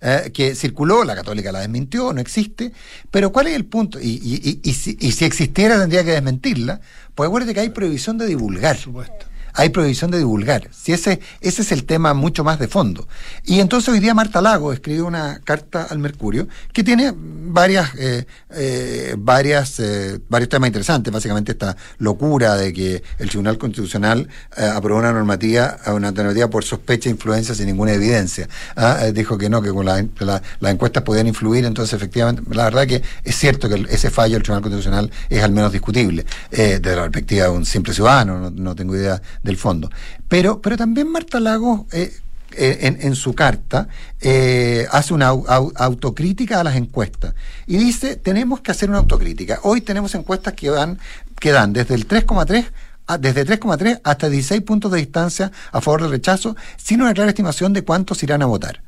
[0.00, 2.72] Eh, que circuló, la católica la desmintió, no existe,
[3.10, 3.98] pero ¿cuál es el punto?
[3.98, 6.80] Y, y- y- y si, y si existiera tendría que desmentirla,
[7.14, 8.74] pues acuérdate que hay prohibición de divulgar.
[8.76, 9.26] Por supuesto.
[9.54, 10.68] Hay prohibición de divulgar.
[10.72, 13.06] Si ese, ese es el tema mucho más de fondo.
[13.44, 18.26] Y entonces hoy día Marta Lago escribió una carta al Mercurio que tiene varias, eh,
[18.50, 21.12] eh, varias, eh, varios temas interesantes.
[21.12, 26.64] Básicamente esta locura de que el Tribunal Constitucional eh, aprobó una normativa, una normativa por
[26.64, 28.48] sospecha e influencia sin ninguna evidencia.
[28.76, 31.64] Ah, eh, dijo que no, que con la- la- las encuestas podían influir.
[31.64, 35.52] Entonces, efectivamente, la verdad que es cierto que ese fallo del Tribunal Constitucional es al
[35.52, 38.38] menos discutible desde la perspectiva de un simple ciudadano.
[38.40, 39.88] No, no tengo idea del fondo.
[40.28, 41.82] Pero, pero también Marta Lagos.
[41.92, 42.12] eh,
[42.56, 43.88] eh, en, en su carta
[44.20, 47.34] eh, hace una au- au- autocrítica a las encuestas
[47.66, 51.00] y dice tenemos que hacer una autocrítica hoy tenemos encuestas que van
[51.40, 52.64] que dan desde el 3,3
[53.08, 57.30] a- desde 3,3 hasta 16 puntos de distancia a favor del rechazo sin una clara
[57.30, 58.82] estimación de cuántos irán a votar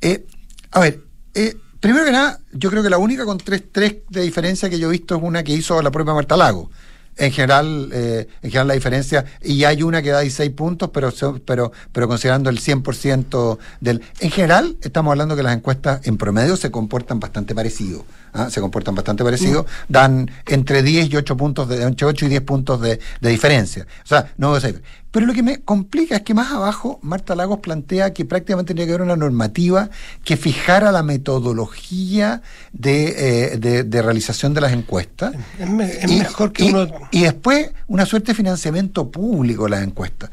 [0.00, 0.24] eh,
[0.70, 1.02] a ver,
[1.34, 4.88] eh, primero que nada, yo creo que la única con 3-3 de diferencia que yo
[4.88, 6.70] he visto es una que hizo la propia Marta Lago.
[7.16, 11.12] En general, eh, en general la diferencia, y hay una que da 16 puntos, pero,
[11.44, 14.02] pero, pero considerando el 100% del...
[14.20, 18.04] En general, estamos hablando que las encuestas en promedio se comportan bastante parecido.
[18.34, 18.50] ¿Ah?
[18.50, 22.42] Se comportan bastante parecido, dan entre 10 y 8 puntos, de, entre 8 y 10
[22.42, 23.86] puntos de, de diferencia.
[24.04, 24.80] O sea, no sé.
[25.10, 28.86] Pero lo que me complica es que más abajo Marta Lagos plantea que prácticamente tendría
[28.86, 29.88] que haber una normativa
[30.24, 32.42] que fijara la metodología
[32.72, 35.34] de, eh, de- de realización de las encuestas.
[35.58, 36.88] Es, me- es Y- mejor que y- uno.
[37.12, 40.30] Y después una suerte de financiamiento público de las encuestas.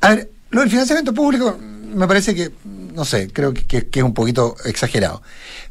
[0.00, 2.52] A ver, lo del financiamiento público me parece que,
[2.94, 5.22] no sé, creo que, que- que es un poquito exagerado.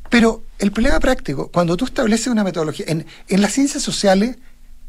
[0.09, 4.37] Pero el problema práctico, cuando tú estableces una metodología, en, en las ciencias sociales,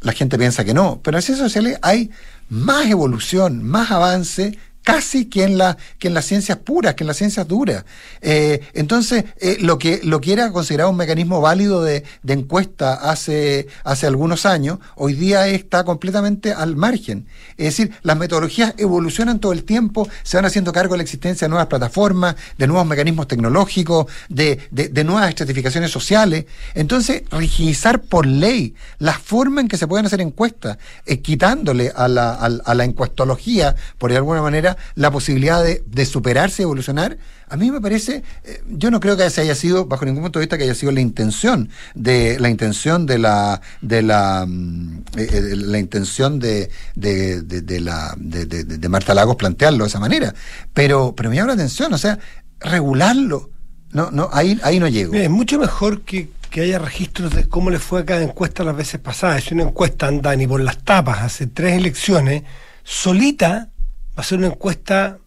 [0.00, 2.10] la gente piensa que no, pero en las ciencias sociales hay
[2.48, 7.08] más evolución, más avance casi que en, la, que en las ciencias puras, que en
[7.08, 7.84] las ciencias duras.
[8.22, 12.94] Eh, entonces, eh, lo, que, lo que era considerado un mecanismo válido de, de encuesta
[12.94, 17.26] hace, hace algunos años, hoy día está completamente al margen.
[17.58, 21.44] Es decir, las metodologías evolucionan todo el tiempo, se van haciendo cargo de la existencia
[21.44, 26.46] de nuevas plataformas, de nuevos mecanismos tecnológicos, de, de, de nuevas estratificaciones sociales.
[26.74, 32.08] Entonces, rigidizar por ley la forma en que se pueden hacer encuestas, eh, quitándole a
[32.08, 36.64] la, a, a la encuestología, por de alguna manera, la posibilidad de, de superarse y
[36.64, 40.22] evolucionar, a mí me parece, eh, yo no creo que ese haya sido, bajo ningún
[40.22, 44.44] punto de vista, que haya sido la intención de la intención de la de la
[44.46, 49.88] mm, eh, eh, la intención de, de, de- de la de, Marta Lagos plantearlo de
[49.88, 50.34] esa manera.
[50.74, 52.18] Pero, pero me llama la atención, o sea,
[52.60, 53.50] regularlo.
[53.92, 55.14] No, no, ahí, ahí no llego.
[55.14, 58.76] Es mucho mejor que, que haya registros de cómo le fue a cada encuesta las
[58.76, 59.44] veces pasadas.
[59.44, 62.42] Si una encuesta anda ni por las tapas hace tres elecciones,
[62.84, 63.68] solita
[64.18, 65.18] va a ser una encuesta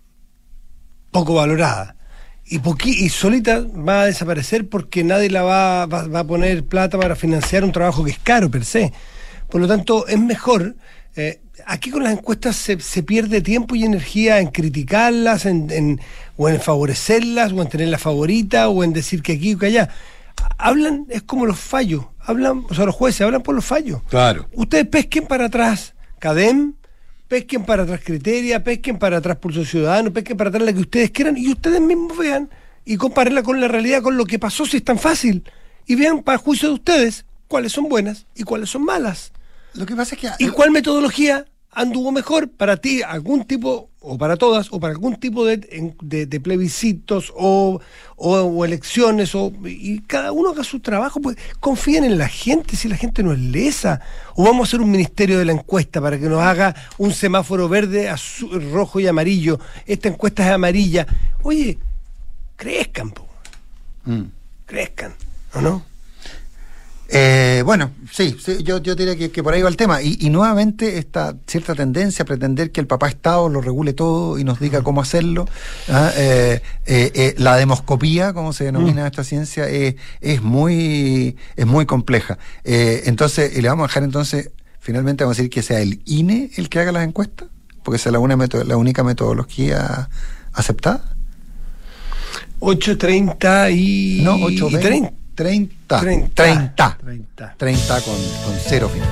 [1.11, 1.95] poco valorada.
[2.45, 6.65] Y, poqui- y solita va a desaparecer porque nadie la va, va- va a poner
[6.65, 8.91] plata para financiar un trabajo que es caro per se.
[9.49, 10.75] Por lo tanto, es mejor.
[11.15, 16.01] eh, aquí con las encuestas se, se pierde tiempo y energía en criticarlas, en, en-
[16.37, 19.89] o en favorecerlas, o en tenerla favorita, o en decir que aquí o que allá.
[20.57, 22.05] Hablan, es como los fallos.
[22.19, 24.01] hablan, o sea, los jueces hablan por los fallos.
[24.09, 24.47] Claro.
[24.53, 26.73] Ustedes pesquen para atrás CADEM,
[27.31, 31.11] pesquen para atrás Criteria, pesquen para atrás Pulso Ciudadano, pesquen para atrás la que ustedes
[31.11, 32.49] quieran y ustedes mismos vean
[32.83, 35.45] y compárenla con la realidad, con lo que pasó, si es tan fácil.
[35.87, 39.31] Y vean para juicio de ustedes cuáles son buenas y cuáles son malas.
[39.75, 40.29] Lo que pasa es que.
[40.43, 45.15] ¿Y cuál metodología anduvo mejor para ti, algún tipo, o para todas, o para algún
[45.17, 47.79] tipo de, en- de- de plebiscitos o,
[48.15, 52.75] o- o elecciones, o, y cada uno haga su trabajo, pues confíen en la gente,
[52.75, 54.01] si la gente no es lesa.
[54.35, 57.69] O vamos a hacer un ministerio de la encuesta para que nos haga un semáforo
[57.69, 59.59] verde, azul, rojo y amarillo.
[59.85, 61.05] Esta encuesta es amarilla.
[61.43, 61.77] Oye,
[62.55, 63.27] crezcan, po,
[64.05, 64.23] Mm.
[64.65, 65.13] crezcan,
[65.53, 65.83] ¿o no?
[67.13, 70.01] Eh, bueno, sí, sí, yo, yo diría que, que por ahí va el tema.
[70.01, 74.39] Y, y nuevamente esta cierta tendencia a pretender que el papá Estado lo regule todo
[74.39, 75.45] y nos diga cómo hacerlo.
[75.89, 76.11] ¿ah?
[76.15, 79.95] Eh, eh, eh, la demoscopía, como se denomina esta ciencia, es,
[80.41, 82.37] muy es muy compleja.
[82.63, 86.51] Entonces, y le vamos a dejar entonces, finalmente vamos a decir que sea el INE
[86.55, 87.49] el que haga las encuestas,
[87.83, 90.07] porque esa es la, una meto- la única metodología
[90.53, 91.13] aceptada.
[92.61, 94.21] 8.30 y...
[94.23, 94.73] No, 8, y
[95.35, 95.99] 30.
[95.99, 96.33] 30.
[96.35, 96.97] 30.
[96.97, 96.97] 30.
[97.03, 97.55] 30.
[97.57, 99.09] 30 con, con cero final.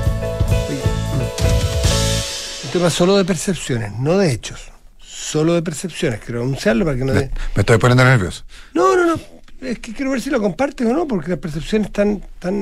[2.65, 4.71] Un tema solo de percepciones, no de hechos.
[4.99, 6.19] Solo de percepciones.
[6.19, 7.13] Quiero anunciarlo para que no...
[7.13, 8.43] Me, de- me estoy poniendo nervioso.
[8.73, 9.19] No, no, no.
[9.61, 12.21] Es que quiero ver si lo compartes o no, porque las percepciones están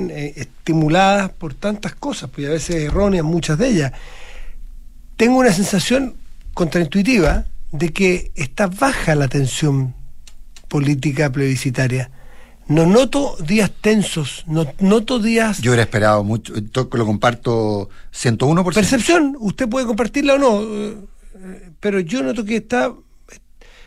[0.10, 3.92] eh, estimuladas por tantas cosas, pues y a veces erróneas muchas de ellas.
[5.16, 6.16] Tengo una sensación
[6.54, 9.94] contraintuitiva de que está baja la tensión
[10.68, 12.10] política plebiscitaria.
[12.68, 18.74] No noto días tensos, no noto días Yo hubiera esperado mucho, lo comparto 101%.
[18.74, 20.98] Percepción, usted puede compartirla o no, eh,
[21.36, 22.94] eh, pero yo noto que está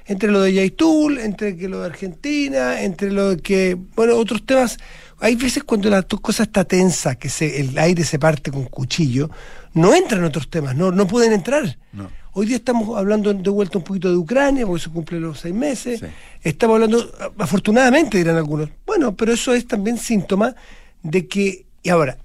[0.07, 4.45] entre lo de Yaitul, entre que lo de Argentina, entre lo de que, bueno, otros
[4.45, 4.77] temas.
[5.21, 9.31] Hay veces cuando la cosa está tensa, que se, el aire se parte con cuchillo,
[9.75, 11.79] no entran otros temas, no, no pueden entrar.
[11.93, 12.11] No.
[12.33, 15.55] Hoy día estamos hablando de vuelta un poquito de Ucrania, porque se cumplen los seis
[15.55, 16.01] meses.
[16.01, 16.07] Sí.
[16.43, 20.55] Estamos hablando, afortunadamente dirán algunos, bueno, pero eso es también síntoma
[21.03, 22.19] de que, y ahora,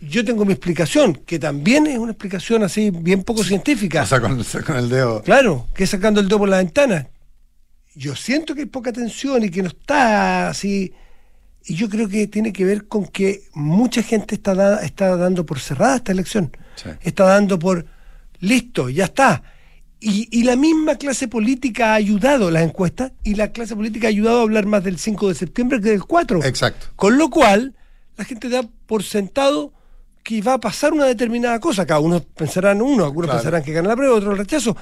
[0.00, 4.02] yo tengo mi explicación, que también es una explicación así bien poco científica.
[4.02, 4.36] O sea, con,
[4.76, 5.22] el dedo.
[5.22, 7.08] Claro, que sacando el dedo por la ventana.
[7.94, 10.92] Yo siento que hay poca tensión y que no está así.
[11.64, 15.46] Y yo creo que tiene que ver con que mucha gente está, da- está dando
[15.46, 16.50] por cerrada esta elección.
[16.74, 16.88] Sí.
[17.02, 17.86] Está dando por
[18.40, 19.42] listo, ya está.
[20.04, 24.10] Y, y la misma clase política ha ayudado las encuestas y la clase política ha
[24.10, 26.42] ayudado a hablar más del 5 de septiembre que del 4.
[26.44, 26.86] Exacto.
[26.96, 27.76] Con lo cual,
[28.16, 29.72] la gente da por sentado
[30.24, 31.86] que va a pasar una determinada cosa.
[31.86, 33.38] Cada uno pensarán uno, algunos Claro.
[33.40, 34.76] pensarán que gana la prueba, otros el rechazo.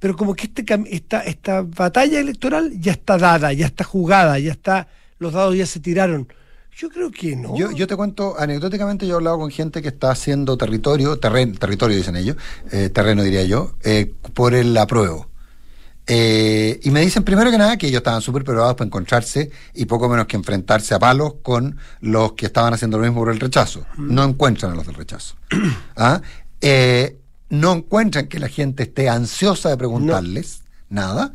[0.00, 4.52] Pero como que este, esta, esta batalla electoral ya está dada, ya está jugada, ya
[4.52, 6.28] está, los dados ya se tiraron.
[6.76, 7.56] Yo creo que no.
[7.56, 11.56] Yo, yo te cuento, anecdóticamente yo he hablado con gente que está haciendo territorio, terreno,
[11.56, 12.36] territorio dicen ellos,
[12.72, 15.28] eh, terreno diría yo, eh, por el apruebo.
[16.06, 19.86] Eh, y me dicen primero que nada que ellos estaban súper preparados para encontrarse y
[19.86, 23.40] poco menos que enfrentarse a palos con los que estaban haciendo lo mismo por el
[23.40, 23.86] rechazo.
[23.96, 25.36] No encuentran a los del rechazo.
[25.96, 26.20] ¿Ah?
[27.50, 31.32] No encuentran que la gente esté ansiosa de preguntarles nada.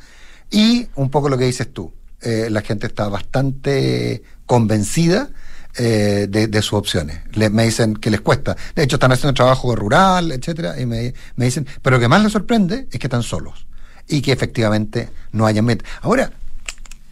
[0.51, 5.29] Y un poco lo que dices tú, la gente está bastante convencida
[5.77, 7.19] eh, de, sus opciones.
[7.33, 8.57] Le- me dicen que les cuesta.
[8.75, 12.23] De hecho, están haciendo trabajo rural, etcétera, y me, me dicen, pero lo que más
[12.23, 13.67] les sorprende es que están solos
[14.07, 15.85] y que efectivamente no hayan meta.
[16.01, 16.31] Ahora,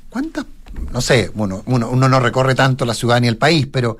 [0.09, 0.45] ¿cuántas?
[0.91, 3.99] No sé, bueno, uno, uno no recorre tanto la ciudad ni el país, pero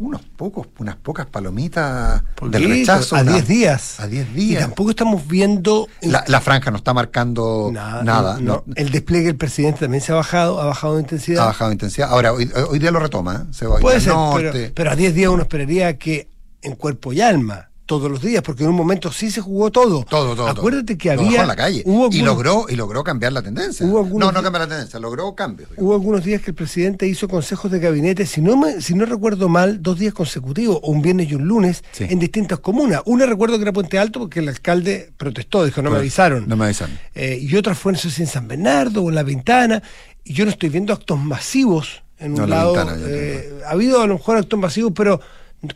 [0.00, 3.16] unos pocos, unas pocas palomitas del rechazo.
[3.16, 4.00] a una- 10 días.
[4.00, 4.62] A 10 Y días.
[4.62, 8.02] tampoco estamos viendo La, la franja no está marcando nada.
[8.02, 8.38] nada.
[8.40, 11.42] no, no- El despliegue del presidente también se ha bajado, ha bajado de intensidad.
[11.44, 12.08] ha bajado de intensidad.
[12.10, 13.46] Ahora, hoy, hoy día lo retoma.
[13.48, 13.52] ¿eh?
[13.52, 14.50] Se va a ir Puede al ser, norte.
[14.52, 16.28] pero, pero a 10 días uno esperaría que
[16.62, 20.04] en cuerpo y alma, todos los días, porque en un momento sí se jugó todo.
[20.08, 20.46] Todo, todo.
[20.46, 21.28] Acuérdate que había.
[21.28, 21.82] dejó en la calle.
[21.84, 23.84] hubo y logró y logró cambiar la tendencia.
[23.84, 25.68] Hubo algunos no, no cambiar la tendencia, logró cambios.
[25.70, 25.84] digamos.
[25.84, 29.06] Hubo algunos días que el presidente hizo consejos de gabinete, si no me, si no
[29.06, 32.06] recuerdo mal, dos días consecutivos, o un viernes y un lunes, Sí.
[32.08, 33.02] en distintas comunas.
[33.06, 36.46] Una recuerdo que era Puente Alto porque el alcalde protestó, dijo, no me avisaron.
[36.46, 36.96] No me avisaron.
[37.16, 39.82] Eh, y otras fueron no sé si en San Bernardo o en La Pintana.
[40.22, 42.74] Y yo no estoy viendo actos masivos en un La lado.
[42.74, 45.20] Pintana, ya eh, ha habido a lo mejor actos masivos, pero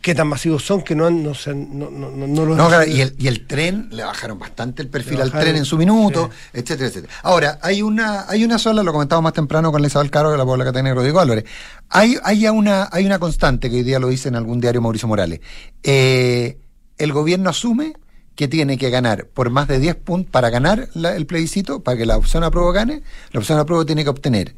[0.01, 2.57] qué tan masivos son que no han, no, se han- no, no, no, no los
[2.57, 5.65] No, han- y, el, y el tren, le bajaron bastante el perfil al tren en
[5.65, 7.13] su minuto, etcétera, etcétera.
[7.23, 10.45] Ahora, hay una, hay una sola, lo comentaba más temprano con Isabel Caro de la
[10.45, 11.45] Puebla Catena y Rodrigo Álvarez.
[11.89, 15.07] Hay, hay, una, hay una constante que hoy día lo dice en algún diario Mauricio
[15.07, 15.39] Morales.
[15.83, 16.57] Eh,
[16.97, 17.93] el gobierno asume
[18.35, 21.95] que tiene que ganar por más de 10 puntos para ganar la- el plebiscito, para
[21.97, 24.55] que la opción apruebo gane, la opción apruebo tiene que obtener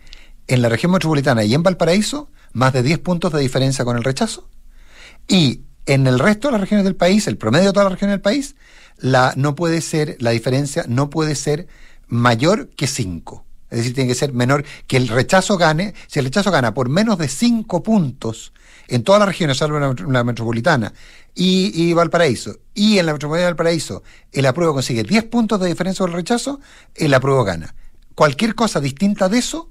[0.47, 4.03] en la región metropolitana y en Valparaíso más de 10 puntos de diferencia con el
[4.03, 4.47] rechazo
[5.27, 8.15] Y en el resto de las regiones del país, el promedio de todas las regiones
[8.15, 8.55] del país,
[8.97, 11.67] la, no puede ser, la diferencia no puede ser
[12.07, 13.45] mayor que 5.
[13.69, 16.87] Es decir, tiene que ser menor, que el rechazo gane, si el rechazo gana por
[16.87, 18.53] menos de 5 puntos
[18.87, 20.93] en todas las regiones, salvo la, la metropolitana
[21.35, 25.99] y, Valparaíso, y en la metropolitana de Valparaíso el apruebo consigue 10 puntos de diferencia
[25.99, 26.59] sobre el rechazo,
[26.95, 27.75] el apruebo gana.
[28.15, 29.69] Cualquier cosa distinta de eso.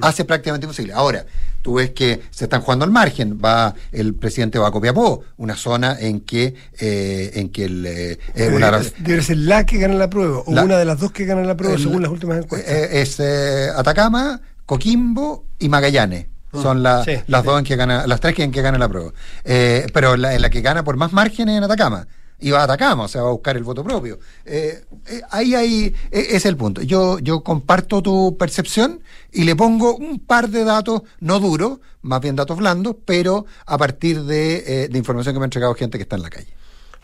[0.00, 0.92] Hace prácticamente imposible.
[0.92, 1.26] Ahora,
[1.60, 3.38] tú ves que se están jugando al margen.
[3.42, 8.18] Va el presidente va a Copiapó, una zona en que eh, en que el eh,
[8.54, 11.46] una, debe ser la que gana la prueba o una de las dos que ganan
[11.46, 12.72] la prueba según las últimas encuestas.
[12.72, 16.26] Eh, es eh, Atacama, Coquimbo y Magallanes.
[16.52, 16.62] Mm.
[16.62, 17.46] Son la, sí, las sí.
[17.46, 19.12] dos en que gana, las tres que en que gana la prueba.
[19.44, 22.06] Eh, pero la, la que gana por más margen es en Atacama
[22.42, 24.18] y va a Atacama, o sea, va a buscar el voto propio.
[24.44, 26.82] Eh, eh, ahí, ahí eh, es el punto.
[26.82, 29.00] Yo, yo comparto tu percepción
[29.32, 33.78] y le pongo un par de datos, no duros, más bien datos blandos, pero a
[33.78, 36.48] partir de, de información que me ha entregado gente que está en la calle.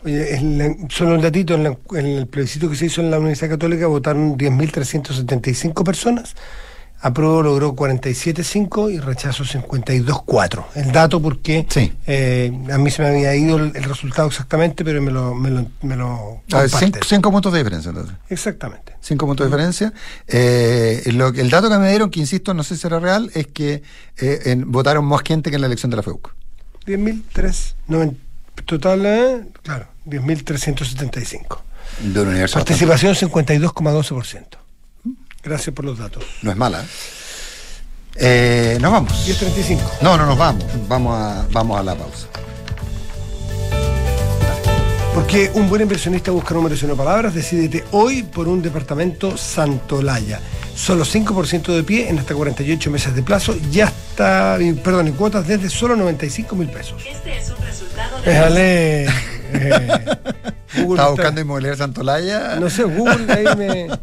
[0.03, 3.17] Oye, en solo un datito, en, la, en el plebiscito que se hizo en la
[3.17, 6.35] Universidad Católica votaron 10.375 personas
[7.01, 10.65] Apruebo logró 47.5 y rechazo 52.4.
[10.75, 11.93] El dato porque sí.
[12.05, 15.33] eh, a mí se me había ido el, el, resultado exactamente, pero me lo...
[15.33, 17.89] Me lo, me lo a ver, cinco, cinco, puntos de diferencia.
[17.89, 18.15] Entonces.
[18.29, 18.95] Exactamente.
[18.99, 19.93] Cinco puntos de diferencia.
[20.27, 23.47] Eh, lo, el dato que me dieron, que insisto, no sé si era real, es
[23.47, 23.81] que
[24.17, 26.33] eh, en, votaron más gente que en la elección de la FEUC.
[26.85, 28.15] 10.390.
[28.65, 31.59] Total, eh, claro, 10.375.
[32.01, 34.59] De universidad Participación 52,12%.
[35.43, 36.23] Gracias por los datos.
[36.41, 36.83] No es mala.
[38.15, 39.13] Eh, nos vamos.
[39.27, 39.79] 10.35.
[40.01, 40.65] No, no nos vamos.
[40.87, 42.27] Vamos a, vamos a la pausa.
[45.13, 47.33] Porque un buen inversionista busca números y no palabras.
[47.33, 50.39] Decídete hoy por un departamento Santolaya.
[50.75, 53.55] Solo 5% de pie en hasta 48 meses de plazo.
[53.71, 57.03] Ya está, perdón, en cuotas desde solo 95 mil pesos.
[57.05, 58.31] Este es un resultado de.
[58.31, 59.07] Déjale.
[59.51, 59.95] Eh,
[60.73, 62.57] ¿Estaba buscando inmobiliaria Santolaya?
[62.59, 63.87] No sé, Google ahí me.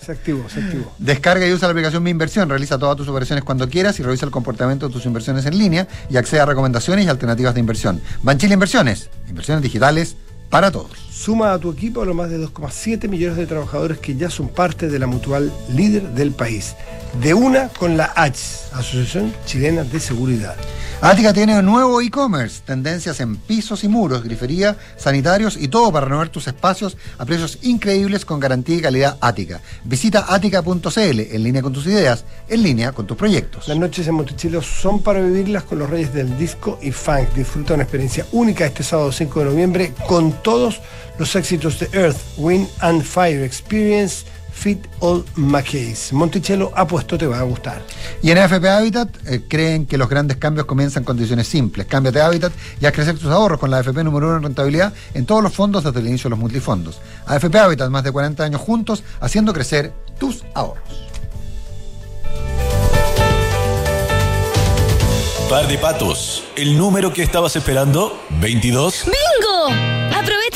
[0.00, 0.90] Se activó, se activó.
[0.98, 2.48] Descarga y usa la aplicación Mi Inversión.
[2.48, 5.86] Realiza todas tus operaciones cuando quieras y revisa el comportamiento de tus inversiones en línea
[6.08, 8.00] y accede a recomendaciones y alternativas de inversión.
[8.22, 9.10] Banchile Inversiones.
[9.28, 10.16] Inversiones digitales
[10.48, 11.09] para todos.
[11.20, 14.48] Suma a tu equipo a los más de 2,7 millones de trabajadores que ya son
[14.48, 16.74] parte de la mutual líder del país.
[17.20, 20.56] De una con la ACHS, Asociación Chilena de Seguridad.
[21.02, 26.06] Ática tiene un nuevo e-commerce, tendencias en pisos y muros, grifería, sanitarios y todo para
[26.06, 29.60] renovar tus espacios a precios increíbles con garantía y calidad Ática.
[29.84, 33.68] Visita ática.cl, en línea con tus ideas, en línea con tus proyectos.
[33.68, 37.34] Las noches en Monticello son para vivirlas con los reyes del disco y funk.
[37.34, 40.80] Disfruta una experiencia única este sábado 5 de noviembre con todos
[41.20, 46.14] los éxitos de Earth, Wind and Fire Experience Fit All McCase.
[46.14, 47.82] Monticello apuesto te va a gustar.
[48.22, 51.86] Y en AFP Habitat eh, creen que los grandes cambios comienzan en condiciones simples.
[51.86, 54.94] Cámbiate de Habitat y haz crecer tus ahorros con la AFP número uno en rentabilidad
[55.12, 56.98] en todos los fondos desde el inicio de los multifondos.
[57.26, 60.82] AFP Habitat, más de 40 años juntos, haciendo crecer tus ahorros.
[65.50, 66.44] Par de patos.
[66.56, 68.18] ¿El número que estabas esperando?
[68.40, 69.04] ¿22?
[69.04, 69.99] ¡Bingo!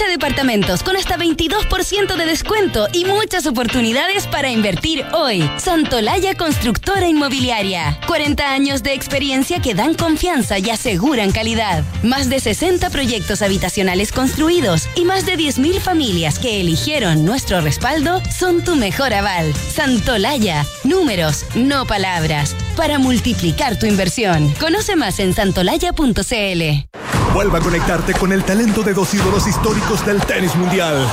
[0.09, 5.49] Departamentos con hasta 22% de descuento y muchas oportunidades para invertir hoy.
[5.57, 7.99] Santolaya Constructora Inmobiliaria.
[8.07, 11.83] 40 años de experiencia que dan confianza y aseguran calidad.
[12.03, 18.23] Más de 60 proyectos habitacionales construidos y más de 10.000 familias que eligieron nuestro respaldo
[18.31, 19.53] son tu mejor aval.
[19.55, 20.65] Santolaya.
[20.85, 22.55] Números, no palabras.
[22.77, 24.55] Para multiplicar tu inversión.
[24.61, 26.94] Conoce más en santolaya.cl.
[27.35, 31.05] Vuelva a conectarte con el talento de dos ídolos históricos del tenis mundial.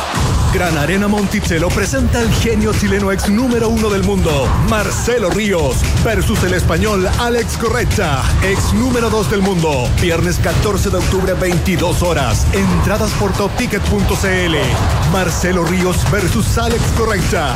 [0.54, 6.44] Gran Arena Monticello presenta al genio chileno ex número uno del mundo, Marcelo Ríos, versus
[6.44, 9.90] el español Alex Correcha, ex número dos del mundo.
[10.00, 12.46] Viernes 14 de octubre, 22 horas.
[12.54, 14.56] Entradas por topticket.cl.
[15.12, 17.56] Marcelo Ríos versus Alex Correcha.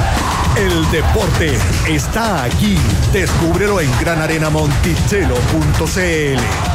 [0.58, 1.56] El deporte
[1.88, 2.80] está aquí.
[3.14, 6.75] Descúbrelo en granarenamonticello.cl.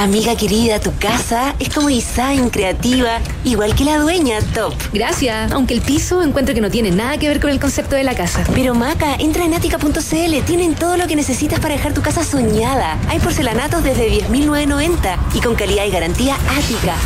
[0.00, 4.72] Amiga querida, tu casa es como design, creativa, igual que la dueña, top.
[4.94, 8.04] Gracias, aunque el piso encuentro que no tiene nada que ver con el concepto de
[8.04, 8.42] la casa.
[8.54, 12.96] Pero Maca, entra en ática.cl, tienen todo lo que necesitas para dejar tu casa soñada.
[13.10, 16.96] Hay porcelanatos desde 10.990 y con calidad y garantía Ática.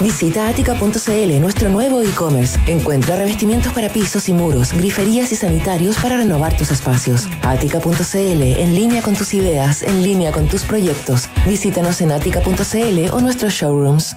[0.00, 2.58] Visita atica.cl, nuestro nuevo e-commerce.
[2.66, 7.26] Encuentra revestimientos para pisos y muros, griferías y sanitarios para renovar tus espacios.
[7.42, 11.28] Atica.cl, en línea con tus ideas, en línea con tus proyectos.
[11.46, 14.16] Visítanos en atica.cl o nuestros showrooms.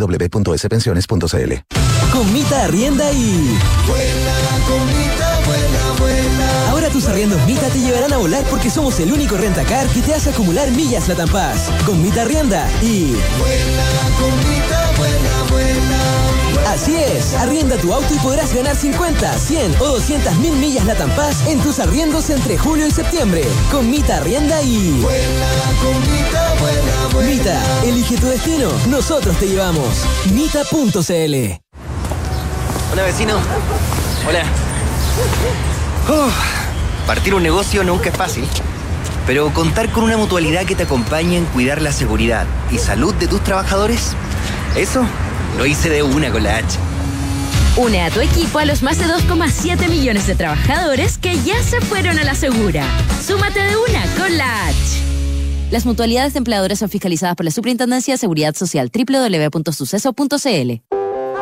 [0.00, 1.52] www.spensiones.cl.
[2.12, 3.56] Con Mita Arrienda y...
[3.86, 4.34] Vuela,
[4.66, 6.70] con Mita, vuela, vuela.
[6.70, 10.14] Ahora tus arriendos Mita te llevarán a volar porque somos el único rentacar que te
[10.14, 11.70] hace acumular millas la Paz.
[11.86, 13.12] Con Mita Arrienda y...
[13.38, 13.86] Vuela,
[14.18, 14.59] con Mita, vuela, vuela.
[16.70, 20.94] Así es, arrienda tu auto y podrás ganar 50, 100 o 200 mil millas la
[21.16, 23.42] Paz en tus arriendos entre julio y septiembre.
[23.72, 25.00] Con Mita Arrienda y...
[25.00, 25.48] Vuela,
[25.82, 27.28] con Mita, vuela, vuela.
[27.28, 29.88] Mita, elige tu destino, nosotros te llevamos.
[30.32, 31.60] Mita.cl
[32.92, 33.34] Hola vecino.
[34.28, 34.44] Hola.
[36.08, 36.34] Uf,
[37.04, 38.46] partir un negocio nunca es fácil,
[39.26, 43.26] pero contar con una mutualidad que te acompañe en cuidar la seguridad y salud de
[43.26, 44.12] tus trabajadores,
[44.76, 45.04] eso
[45.56, 46.78] lo hice de una con la H.
[47.76, 51.80] Une a tu equipo a los más de 2,7 millones de trabajadores que ya se
[51.80, 52.84] fueron a la segura.
[53.24, 54.76] Súmate de una con la H.
[55.70, 60.89] Las mutualidades de empleadores son fiscalizadas por la Superintendencia de Seguridad Social www.suceso.cl.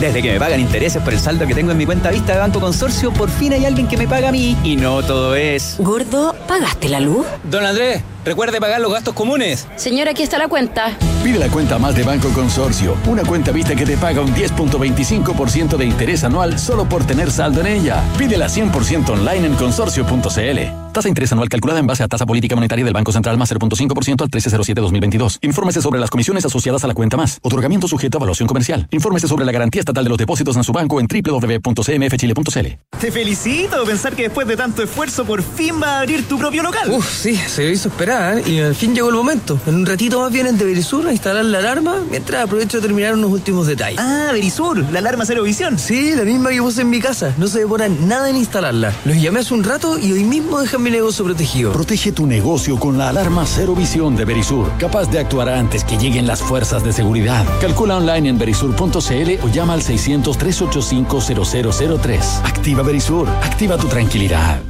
[0.00, 2.38] Desde que me pagan intereses por el saldo que tengo en mi cuenta vista de
[2.38, 4.56] Banco Consorcio, por fin hay alguien que me paga a mí.
[4.64, 5.76] Y no todo es.
[5.78, 7.26] Gordo, ¿pagaste la luz?
[7.44, 9.66] Don Andrés, recuerde pagar los gastos comunes.
[9.76, 10.96] Señora, aquí está la cuenta.
[11.22, 15.76] Pide la cuenta más de Banco Consorcio, una cuenta vista que te paga un 10.25%
[15.76, 18.02] de interés anual solo por tener saldo en ella.
[18.16, 20.90] Pídela 100% online en consorcio.cl.
[20.92, 23.52] Tasa de interés anual calculada en base a tasa política monetaria del Banco Central más
[23.52, 25.38] 0.5% al 1307-2022.
[25.42, 27.38] Infórmese sobre las comisiones asociadas a la cuenta más.
[27.42, 28.88] Otorgamiento sujeto a evaluación comercial.
[28.90, 32.66] Infórmese sobre la garantía estatal de los depósitos en su banco en www.cmfchile.cl.
[32.98, 36.62] Te felicito pensar que después de tanto esfuerzo por fin va a abrir tu propio
[36.62, 36.90] local.
[36.90, 38.09] Uf, sí, se hizo esperar
[38.46, 39.58] y al fin llegó el momento.
[39.66, 43.14] En un ratito más vienen de Verisur a instalar la alarma mientras aprovecho de terminar
[43.14, 44.00] unos últimos detalles.
[44.00, 45.78] Ah, Verisur, la alarma cero visión.
[45.78, 47.32] Sí, la misma que puse en mi casa.
[47.38, 48.92] No se demora nada en instalarla.
[49.04, 51.72] Los llamé hace un rato y hoy mismo dejan mi negocio protegido.
[51.72, 55.96] Protege tu negocio con la alarma Cero Visión de Verisur, capaz de actuar antes que
[55.96, 57.46] lleguen las fuerzas de seguridad.
[57.60, 62.20] Calcula online en verisur.cl o llama al 600-385-0003.
[62.44, 64.60] Activa Verisur, activa tu tranquilidad.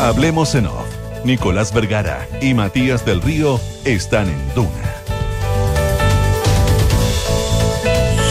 [0.00, 0.91] Hablemos en off.
[1.24, 4.68] Nicolás Vergara y Matías del Río están en Duna.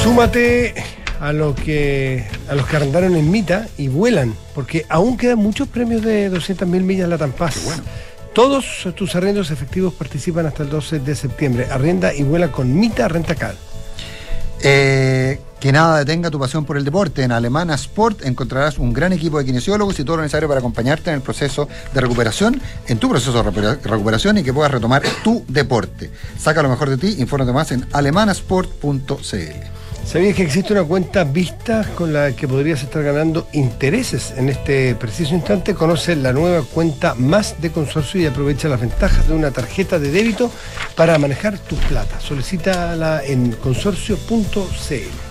[0.04, 0.74] Súmate
[1.20, 5.68] a lo que a los que arrendaron en Mita y vuelan, porque aún quedan muchos
[5.68, 7.64] premios de 200.000 millas la Tampaz.
[7.64, 7.84] Bueno.
[8.34, 11.68] Todos tus arrendos efectivos participan hasta el 12 de septiembre.
[11.70, 13.56] Arrienda y vuela con Mita Rentacar.
[14.64, 17.24] Eh, que nada detenga tu pasión por el deporte.
[17.24, 21.12] En Alemana Sport encontrarás un gran equipo de kinesiólogos y todo lo necesario para acompañarte
[21.12, 25.04] en el proceso de recuperación, en tu proceso de recupera- recuperación y que puedas retomar
[25.24, 26.10] tu deporte.
[26.38, 29.36] Saca lo mejor de ti, infórmate más en alemanasport.cl.
[30.04, 34.96] ¿Sabías que existe una cuenta vista con la que podrías estar ganando intereses en este
[34.96, 35.76] preciso instante?
[35.76, 40.10] Conoce la nueva cuenta más de consorcio y aprovecha las ventajas de una tarjeta de
[40.10, 40.50] débito
[40.96, 42.20] para manejar tu plata.
[42.20, 45.31] Solicítala en consorcio.cl.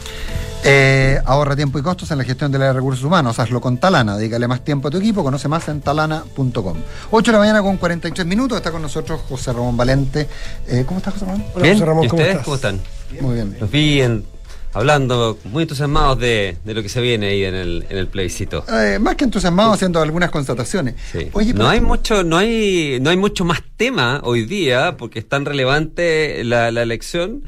[0.63, 3.39] Eh, ahorra tiempo y costos en la gestión de los recursos humanos.
[3.39, 4.17] Hazlo con Talana.
[4.17, 5.23] Dedícale más tiempo a tu equipo.
[5.25, 6.77] Conoce más en talana.com.
[7.11, 8.59] 8 de la mañana con 43 minutos.
[8.59, 10.29] Está con nosotros José Ramón Valente.
[10.69, 11.45] Eh, ¿Cómo estás, José Ramón?
[11.55, 12.45] Hola, Bien, José Ramón, ¿y ¿cómo ustedes estás?
[12.45, 12.81] cómo están?
[13.21, 13.57] Muy bien.
[13.59, 14.25] Los vi en-
[14.73, 18.65] hablando muy entusiasmados de, de lo que se viene ahí en el, en el plebiscito.
[18.69, 20.95] Eh, más que entusiasmado haciendo algunas constataciones.
[21.11, 21.29] Sí.
[21.33, 25.29] Oye, no hay mucho, no hay, no hay mucho más tema hoy día porque es
[25.29, 27.43] tan relevante la, la elección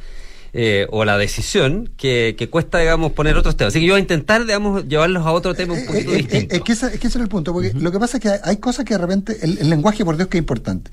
[0.53, 3.73] eh, o la decisión que, que cuesta, digamos, poner otros temas.
[3.73, 6.19] Así que yo voy a intentar, digamos, llevarlos a otro tema un poquito Eh, eh,
[6.19, 6.55] distinto.
[6.55, 8.29] Es que, ese, es que ese era el punto, porque lo que pasa es que
[8.29, 10.91] hay, hay cosas que de repente, el, el lenguaje, por Dios, que es importante.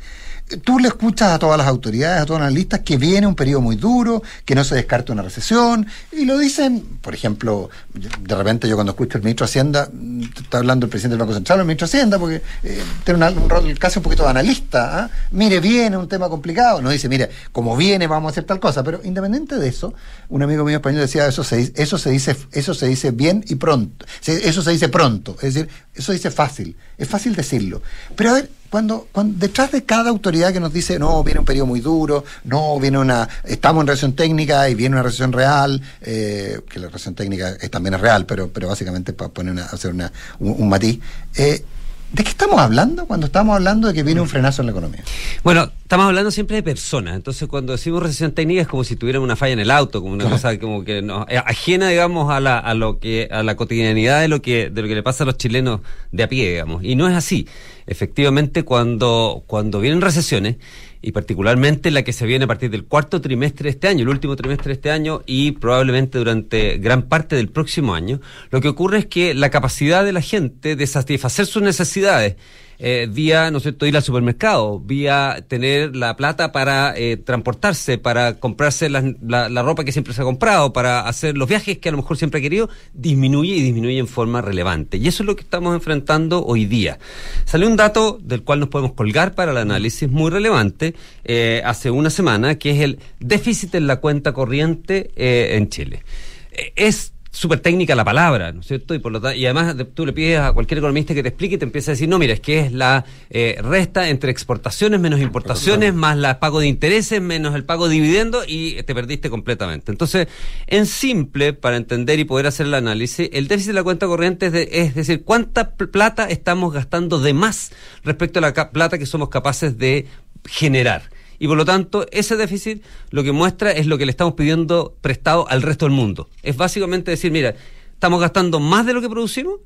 [0.57, 3.61] Tú le escuchas a todas las autoridades, a todos los analistas, que viene un periodo
[3.61, 8.67] muy duro, que no se descarta una recesión, y lo dicen, por ejemplo, de repente
[8.67, 11.59] yo cuando escucho al ministro de Hacienda, mm, está hablando el presidente del Banco Central,
[11.59, 15.09] el ministro de Hacienda, porque eh, tiene un rol casi un poquito de analista, ¿ah?
[15.31, 18.83] mire, viene un tema complicado, no dice, mire, como viene vamos a hacer tal cosa,
[18.83, 19.93] pero independiente de eso,
[20.29, 23.55] un amigo mío español decía, eso se, eso se dice, eso se dice bien y
[23.55, 27.81] pronto, eso se dice pronto, es decir, eso se dice fácil, es fácil decirlo,
[28.15, 31.45] pero a ver, cuando, cuando detrás de cada autoridad que nos dice no viene un
[31.45, 35.81] periodo muy duro no viene una estamos en recesión técnica y viene una recesión real
[36.01, 39.91] eh, que la recesión técnica también es real pero pero básicamente para poner una, hacer
[39.91, 40.99] una, un, un matiz
[41.35, 41.63] eh,
[42.11, 45.03] ¿de qué estamos hablando cuando estamos hablando de que viene un frenazo en la economía?
[45.43, 49.25] Bueno, estamos hablando siempre de personas, entonces cuando decimos recesión técnica es como si tuviéramos
[49.25, 52.39] una falla en el auto, como una cosa como que no, eh, ajena, digamos, a
[52.39, 55.23] la, a lo que, a la cotidianidad de lo que, de lo que le pasa
[55.23, 55.81] a los chilenos
[56.11, 56.83] de a pie, digamos.
[56.83, 57.47] Y no es así.
[57.85, 60.57] Efectivamente, cuando, cuando vienen recesiones,
[61.01, 64.09] y particularmente la que se viene a partir del cuarto trimestre de este año, el
[64.09, 68.19] último trimestre de este año y probablemente durante gran parte del próximo año,
[68.51, 72.35] lo que ocurre es que la capacidad de la gente de satisfacer sus necesidades
[72.79, 77.97] eh, vía, ¿no es cierto?, ir al supermercado, vía tener la plata para eh, transportarse,
[77.97, 81.89] para comprarse la, la ropa que siempre se ha comprado, para hacer los viajes que
[81.89, 84.97] a lo mejor siempre ha querido, disminuye y disminuye en forma relevante.
[84.97, 86.99] Y eso es lo que estamos enfrentando hoy día.
[87.45, 91.91] Salió un dato del cual nos podemos colgar para el análisis muy relevante eh, hace
[91.91, 96.03] una semana, que es el déficit en la cuenta corriente eh, en Chile.
[96.51, 98.95] Eh, es súper técnica la palabra, ¿no es cierto?
[98.95, 101.29] Y por lo ta- y además de- tú le pides a cualquier economista que te
[101.29, 104.31] explique y te empieza a decir, no, mira, es que es la eh, resta entre
[104.31, 108.95] exportaciones menos importaciones, más el pago de intereses, menos el pago de dividendos y te
[108.95, 109.91] perdiste completamente.
[109.91, 110.27] Entonces,
[110.65, 114.47] en simple, para entender y poder hacer el análisis, el déficit de la cuenta corriente
[114.47, 117.71] es, de- es decir, cuánta pl- plata estamos gastando de más
[118.03, 120.07] respecto a la plata que somos capaces de
[120.47, 121.03] generar.
[121.39, 124.95] Y por lo tanto, ese déficit lo que muestra es lo que le estamos pidiendo
[125.01, 126.29] prestado al resto del mundo.
[126.43, 127.55] Es básicamente decir, mira,
[127.93, 129.59] estamos gastando más de lo que producimos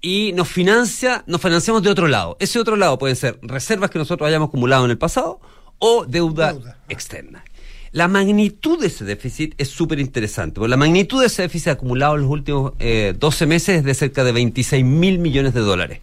[0.00, 2.36] y nos financia, nos financiamos de otro lado.
[2.38, 5.40] Ese otro lado pueden ser reservas que nosotros hayamos acumulado en el pasado
[5.78, 6.56] o deuda,
[6.88, 7.44] externa.
[7.92, 12.16] La magnitud de ese déficit es súper interesante, porque la magnitud de ese déficit acumulado
[12.16, 16.00] en los últimos eh, 12 meses es de cerca de 26 mil millones de dólares.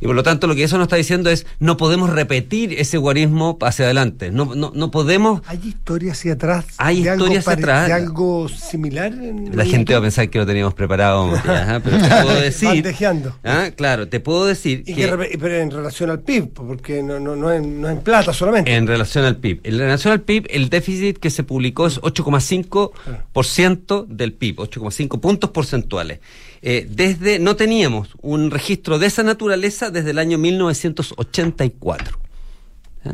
[0.00, 2.98] Y por lo tanto, lo que eso nos está diciendo es, no podemos repetir ese
[2.98, 4.30] guarismo hacia adelante.
[4.30, 5.42] No, no, no podemos...
[5.46, 6.66] ¿Hay historia hacia atrás?
[6.78, 7.86] Hay de algo historia hacia atrás.
[7.88, 9.12] ¿De algo similar?
[9.12, 11.80] en La gente va a pensar que lo teníamos preparado, ¿ah?
[11.82, 12.94] pero te puedo decir...
[13.44, 13.70] ¿ah?
[13.76, 15.06] Claro, te puedo decir Y que...
[15.06, 18.32] que re- pero en relación al PIB, porque no, no, no, en, no en plata
[18.32, 18.74] solamente.
[18.74, 19.60] En relación al PIB.
[19.64, 25.50] En relación al PIB, el déficit que se publicó es 8,5% del PIB, 8,5 puntos
[25.50, 26.20] porcentuales.
[26.66, 32.18] Eh, desde, no teníamos un registro de esa naturaleza desde el año 1984.
[33.04, 33.12] ¿Ah?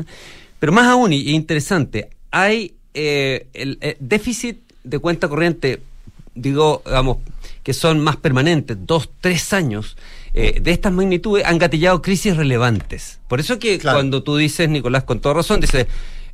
[0.57, 5.81] Pero más aún, y interesante, hay eh, el, eh, déficit de cuenta corriente,
[6.33, 7.17] digo, digamos,
[7.61, 9.97] que son más permanentes, dos, tres años,
[10.33, 13.19] eh, de estas magnitudes han gatillado crisis relevantes.
[13.27, 15.87] Por eso que cuando tú dices, Nicolás, con toda razón, dice,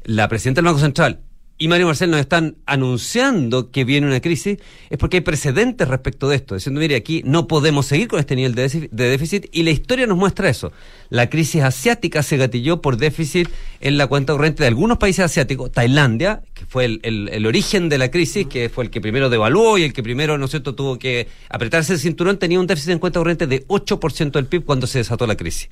[0.04, 1.20] la presidenta del Banco Central
[1.60, 4.58] y Mario Marcel nos están anunciando que viene una crisis,
[4.90, 8.36] es porque hay precedentes respecto de esto, diciendo, mire, aquí no podemos seguir con este
[8.36, 10.72] nivel de déficit, y la historia nos muestra eso.
[11.10, 13.50] La crisis asiática se gatilló por déficit
[13.80, 17.90] en la cuenta corriente de algunos países asiáticos, Tailandia, que fue el, el- el origen
[17.90, 20.52] de la crisis, que fue el que primero devaluó y el que primero, ¿no es
[20.52, 24.46] cierto?, tuvo que apretarse el cinturón, tenía un déficit en cuenta corriente de 8% del
[24.46, 25.70] PIB cuando se desató la crisis.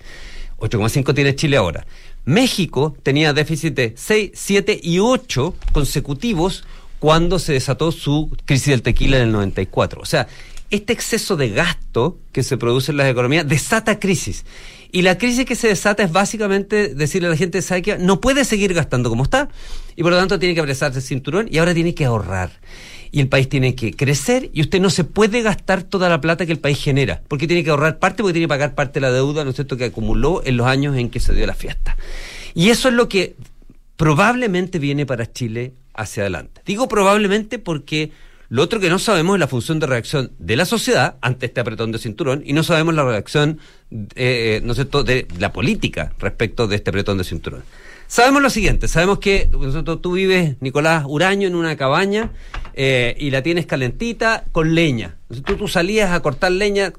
[0.58, 1.86] 8,5 tiene Chile ahora.
[2.26, 6.66] México tenía déficit de 6, 7 y 8 consecutivos
[7.00, 10.02] cuando se desató su crisis del tequila en el 94.
[10.02, 10.28] O sea,
[10.72, 14.46] este exceso de gasto que se produce en las economías desata crisis.
[14.92, 17.98] Y la crisis que se desata es básicamente decirle a la gente, ¿sabe qué?
[17.98, 19.50] No puede seguir gastando como está
[19.96, 22.52] y por lo tanto tiene que apresarse el cinturón y ahora tiene que ahorrar.
[23.16, 26.46] Y el país tiene que crecer y usted no se puede gastar toda la plata
[26.46, 29.08] que el país genera, porque tiene que ahorrar parte, porque tiene que pagar parte de
[29.08, 31.54] la deuda, ¿no es cierto?, que acumuló en los años en que se dio la
[31.54, 31.96] fiesta.
[32.54, 33.38] Y eso es lo que
[33.96, 36.60] probablemente viene para Chile hacia adelante.
[36.66, 38.12] Digo probablemente porque
[38.50, 41.62] lo otro que no sabemos es la función de reacción de la sociedad ante este
[41.62, 43.60] apretón de cinturón y no sabemos la reacción,
[44.16, 47.64] eh, ¿no es cierto?, de la política respecto de este apretón de cinturón.
[48.08, 52.32] Sabemos lo siguiente, sabemos que nosotros, tú vives, Nicolás Uraño, en una cabaña
[52.74, 55.18] eh, y la tienes calentita con leña.
[55.44, 56.94] Tú, tú salías a cortar leña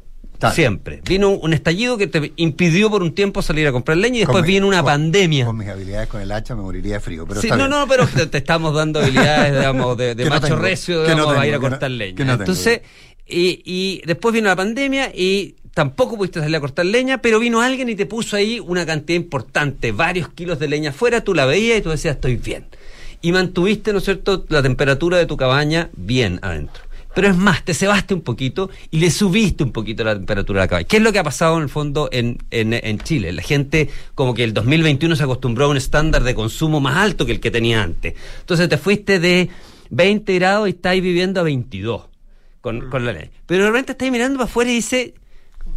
[0.52, 1.00] siempre.
[1.06, 4.42] Vino un estallido que te impidió por un tiempo salir a comprar leña y después
[4.42, 5.46] mi- vino una con- pandemia.
[5.46, 7.24] Con mis habilidades con el hacha me moriría de frío.
[7.26, 7.70] Pero Sí, no, bien.
[7.70, 11.02] no, pero te, te estamos dando habilidades, digamos, de, de Que no macho tengo, recio,
[11.04, 12.24] que no digamos, a ir a tengo, cortar leña.
[12.24, 12.42] no tengo.
[12.42, 12.80] Entonces,
[13.26, 17.60] y, y después vino la pandemia y tampoco pudiste salir a cortar leña, pero vino
[17.60, 21.44] alguien y te puso ahí una cantidad importante, varios kilos de leña afuera, tú la
[21.44, 22.64] veías y tú decías, estoy bien.
[23.20, 26.82] Y mantuviste, ¿no es cierto?, la temperatura de tu cabaña bien adentro.
[27.14, 30.64] Pero es más, te cebaste un poquito y le subiste un poquito la temperatura a
[30.64, 30.88] la cabaña.
[30.88, 33.30] ¿Qué es lo que ha pasado en el fondo en, en, en Chile?
[33.34, 37.26] La gente como que el 2021 se acostumbró a un estándar de consumo más alto
[37.26, 38.14] que el que tenía antes.
[38.40, 39.50] Entonces te fuiste de
[39.90, 42.02] 20 grados y estáis viviendo a 22
[42.62, 43.28] con, con la ley.
[43.44, 45.14] Pero de repente estáis mirando para afuera y dice,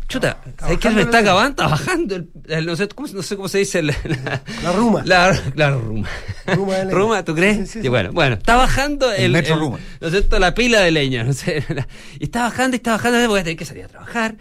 [0.10, 1.49] chuta, ¿sabes qué me está acabando?
[1.64, 2.16] Está bajando.
[2.18, 3.82] El, el- no, sé, ¿cómo, no sé cómo se dice.
[3.82, 5.01] La, la, La ruma.
[5.05, 6.10] La, la ruma.
[6.47, 6.97] Ruma de leña.
[6.97, 7.70] Ruma, ¿tú crees?
[7.72, 9.80] Sí, bueno, bueno, está bajando el, El metro el- ruma.
[10.01, 10.38] ¿no es cierto?
[10.39, 11.64] La pila de leña, no sé.
[12.20, 14.36] Y está bajando y está bajando, voy a tener que salir a trabajar.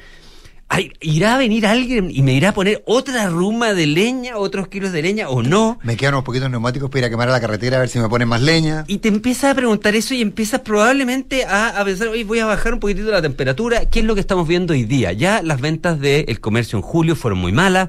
[0.70, 4.68] Ay, ¿Irá a venir alguien y me irá a poner otra ruma de leña, otros
[4.68, 5.78] kilos de leña o no?
[5.82, 7.98] Me quedan unos poquitos neumáticos para ir a quemar a la carretera a ver si
[7.98, 8.84] me ponen más leña.
[8.86, 12.46] Y te empiezas a preguntar eso y empiezas probablemente a, a pensar, oye, voy a
[12.46, 13.86] bajar un poquitito la temperatura.
[13.86, 15.12] ¿Qué es lo que estamos viendo hoy día?
[15.12, 17.88] Ya las ventas del comercio en julio fueron muy malas.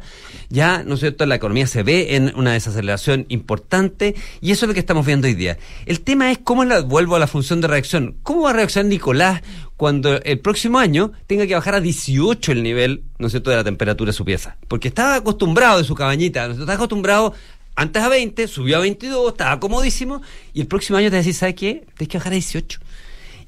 [0.50, 4.68] Ya, ¿no es cierto?, la economía se ve en una desaceleración importante y eso es
[4.68, 5.58] lo que estamos viendo hoy día.
[5.86, 8.16] El tema es cómo la, vuelvo a la función de reacción.
[8.24, 9.42] ¿Cómo va a reaccionar Nicolás
[9.80, 13.56] cuando el próximo año tenga que bajar a 18 el nivel, ¿no es cierto?, de
[13.56, 14.58] la temperatura de su pieza?
[14.68, 17.34] Porque estaba acostumbrado de su cabañita, ¿no es acostumbrado
[17.78, 20.22] antes a 20, subió a 22, estaba comodísimo,
[20.54, 21.86] y el próximo año te decís, ¿sabes qué?
[21.96, 22.78] Tienes que bajar a 18.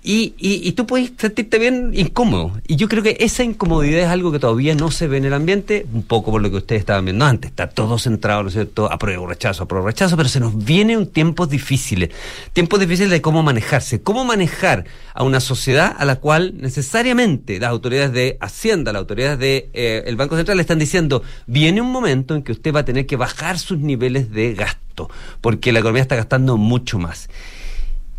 [0.04, 2.60] Y, y, y tú puedes sentirte bien incómodo.
[2.68, 5.34] Y yo creo que esa incomodidad es algo que todavía no se ve en el
[5.34, 7.52] ambiente, un poco por lo que ustedes estaban viendo antes.
[7.52, 8.92] Está todo centrado, ¿no es cierto?
[8.92, 12.12] Apruebo, rechazo, apruebo, rechazo, pero se nos viene un tiempo difícil.
[12.54, 14.02] Tiempos difíciles de cómo manejarse.
[14.02, 19.38] Cómo manejar a una sociedad a la cual necesariamente las autoridades de Hacienda, las autoridades
[19.38, 22.82] del de, el Banco Central le están diciendo, viene un momento en que usted va
[22.82, 25.10] a tener que bajar sus niveles de gasto,
[25.42, 27.30] porque la economía está gastando mucho más.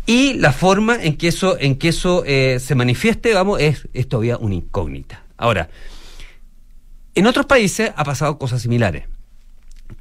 [0.05, 4.07] Y la forma en que eso, en que eso eh, se manifieste, vamos, es, es
[4.07, 5.23] todavía una incógnita.
[5.37, 5.69] Ahora,
[7.15, 9.05] en otros países ha pasado cosas similares.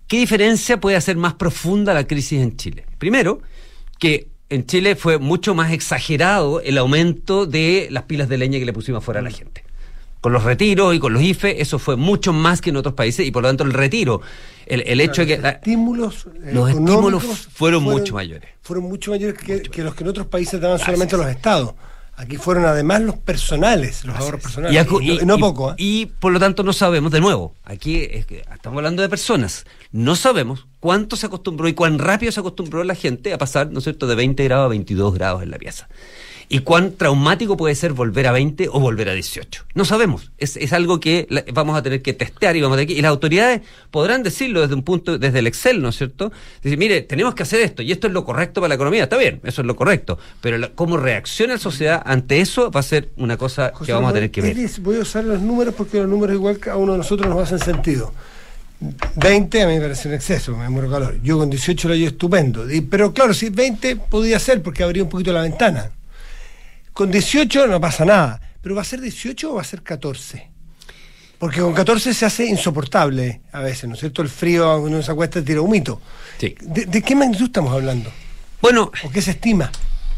[0.09, 2.85] ¿Qué diferencia puede hacer más profunda la crisis en Chile?
[2.99, 3.43] Primero,
[3.99, 8.67] que en Chile fue mucho más exagerado el aumento de las pilas de leña que
[8.67, 9.62] le pusimos fuera a la gente.
[10.23, 13.27] Con los retiros y con los IFE, eso fue mucho más que en otros países
[13.27, 14.23] y por lo tanto el retiro,
[14.67, 15.39] el, el hecho de que...
[15.39, 18.49] la- estímulos los económicos estímulos fueron mucho mayores.
[18.63, 21.75] Fueron mucho mayores que, que los que en otros países daban solamente los estados.
[22.15, 24.77] Aquí fueron además los personales, los ahorros personales.
[24.87, 25.73] Y, no- y- y no y- poco.
[25.73, 25.75] ¿eh?
[25.79, 29.65] y por lo tanto no sabemos, de nuevo, aquí es que estamos hablando de personas,
[29.91, 33.79] no sabemos cuánto se acostumbró y cuán rápido se acostumbró la gente a pasar, ¿no
[33.79, 35.89] es cierto?, de 20 grados a 22 grados en la pieza.
[36.55, 39.65] Y cuán traumático puede ser volver a 20 o volver a 18.
[39.75, 40.33] No sabemos.
[40.37, 42.93] Es, es algo que la- vamos a tener que testear y vamos a tener que,
[42.99, 46.31] y las autoridades podrán decirlo desde un punto, desde el Excel, ¿no es cierto?
[46.63, 49.05] Decir, mire, tenemos que hacer esto y esto es lo correcto para la economía.
[49.05, 50.19] Está bien, eso es lo correcto.
[50.43, 54.11] Pero la- cómo reacciona la sociedad ante eso va a ser una cosa que vamos
[54.11, 54.55] a tener que ver.
[54.83, 57.41] Voy a usar los números porque los números igual que a uno de nosotros nos
[57.41, 58.13] hacen sentido.
[59.17, 61.19] 20 a mí me parece un exceso, me muero calor.
[61.23, 62.71] Yo con 18 lo hallo estupendo.
[62.71, 65.91] Y- pero claro, si 20 podía ser porque abría un poquito la ventana.
[66.93, 68.41] Con 18 no pasa nada.
[68.61, 70.51] Pero ¿va a ser 18 o va a ser 14?
[71.39, 74.23] Porque con 14 se hace insoportable a veces, ¿no es cierto?
[74.23, 76.01] El frío, uno se acuesta tira humito.
[76.39, 76.55] Sí.
[76.61, 78.11] ¿De, de qué magnitud estamos hablando?
[78.61, 78.93] Bueno.
[79.05, 79.73] ¿O qué se estima?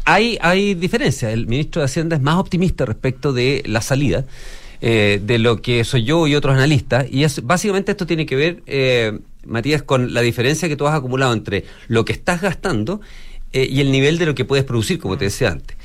[0.05, 1.31] Hay, hay diferencia.
[1.31, 4.25] El ministro de Hacienda es más optimista respecto de la salida
[4.81, 7.07] eh, de lo que soy yo y otros analistas.
[7.09, 10.93] Y es, básicamente esto tiene que ver, eh, Matías, con la diferencia que tú has
[10.93, 13.01] acumulado entre lo que estás gastando
[13.51, 15.75] eh, y el nivel de lo que puedes producir, como te decía antes.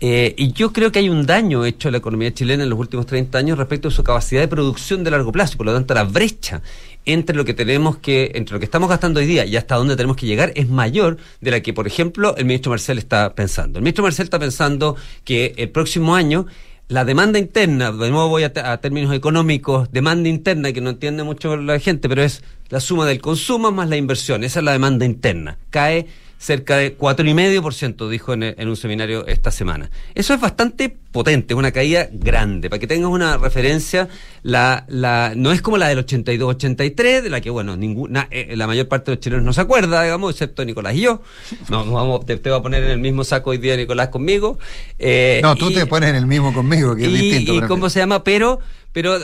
[0.00, 2.78] Eh, y yo creo que hay un daño hecho a la economía chilena en los
[2.78, 5.56] últimos 30 años respecto a su capacidad de producción de largo plazo.
[5.56, 6.62] Por lo tanto, la brecha
[7.04, 9.96] entre lo que tenemos que, entre lo que estamos gastando hoy día y hasta dónde
[9.96, 13.78] tenemos que llegar es mayor de la que, por ejemplo, el ministro Marcel está pensando.
[13.78, 14.94] El ministro Marcel está pensando
[15.24, 16.46] que el próximo año
[16.88, 21.22] la demanda interna, de nuevo voy a, a términos económicos, demanda interna que no entiende
[21.22, 24.44] mucho la gente, pero es la suma del consumo más la inversión.
[24.44, 25.58] Esa es la demanda interna.
[25.70, 26.06] Cae
[26.38, 29.90] cerca de 4,5%, dijo en, en un seminario esta semana.
[30.14, 32.70] Eso es bastante potente, una caída grande.
[32.70, 34.08] Para que tengas una referencia,
[34.42, 38.66] la, la, no es como la del 82-83, de la que, bueno, ninguna, eh, la
[38.66, 41.22] mayor parte de los chilenos no se acuerda, digamos, excepto Nicolás y yo.
[41.70, 44.58] No, vamos, te, te voy a poner en el mismo saco hoy día Nicolás conmigo.
[44.98, 47.54] Eh, No, tú y- te pones en el mismo conmigo, que es y, distinto.
[47.64, 48.60] y cómo se llama, pero
[49.00, 49.16] pero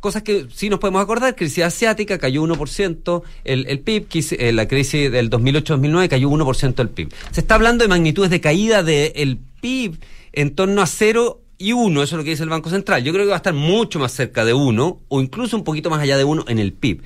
[0.00, 4.68] cosas que sí nos podemos acordar, crisis asiática cayó 1%, el, el PIB, eh, la
[4.68, 7.14] crisis del 2008-2009 cayó 1% el PIB.
[7.30, 9.96] Se está hablando de magnitudes de caída del PIB
[10.34, 13.04] en torno a 0 y 1, eso es lo que dice el Banco Central.
[13.04, 15.88] Yo creo que va a estar mucho más cerca de 1 o incluso un poquito
[15.88, 17.00] más allá de 1 en el PIB.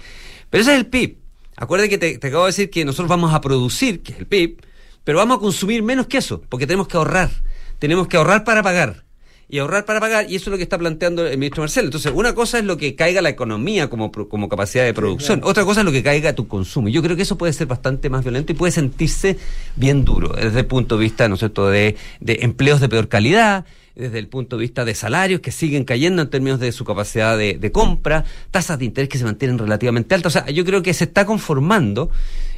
[0.50, 1.16] Pero ese es el PIB.
[1.54, 4.56] Acuérdate que te acabo de decir que nosotros vamos a producir, que es el PIB,
[5.04, 7.30] pero vamos a consumir menos que eso, porque tenemos que ahorrar.
[7.78, 9.04] Tenemos que ahorrar para pagar.
[9.50, 11.86] Y ahorrar para pagar, y eso es lo que está planteando el ministro Marcelo.
[11.86, 15.64] Entonces, una cosa es lo que caiga la economía como, como capacidad de producción, otra
[15.64, 16.88] cosa es lo que caiga tu consumo.
[16.88, 19.36] Y Yo creo que eso puede ser bastante más violento y puede sentirse
[19.76, 23.08] bien duro desde el punto de vista, ¿no es cierto?, de, de empleos de peor
[23.08, 26.84] calidad, desde el punto de vista de salarios que siguen cayendo en términos de su
[26.84, 30.36] capacidad de, de compra, tasas de interés que se mantienen relativamente altas.
[30.36, 32.10] O sea, yo creo que se está conformando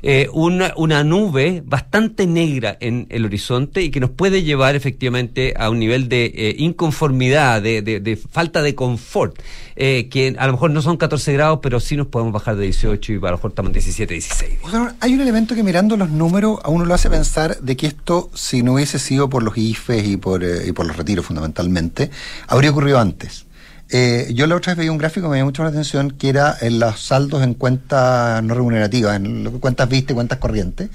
[0.03, 5.55] eh, una, una nube bastante negra en el horizonte y que nos puede llevar efectivamente
[5.57, 9.39] a un nivel de eh, inconformidad, de, de- de falta de confort,
[9.77, 12.65] eh, que a lo mejor no son 14 grados, pero sí nos podemos bajar de
[12.65, 14.53] 18 y a lo mejor estamos en 17, 16.
[14.63, 17.77] O sea, hay un elemento que mirando los números a uno lo hace pensar de
[17.77, 20.97] que esto, si no hubiese sido por los IFES y por, eh, y por los
[20.97, 22.11] retiros fundamentalmente,
[22.49, 23.47] habría ocurrido antes.
[23.95, 26.31] Eh, yo la otra vez veía un gráfico que me llamó mucho la atención que
[26.31, 30.89] era en los saldos en cuentas no remunerativas, en cuentas viste y cuentas corrientes,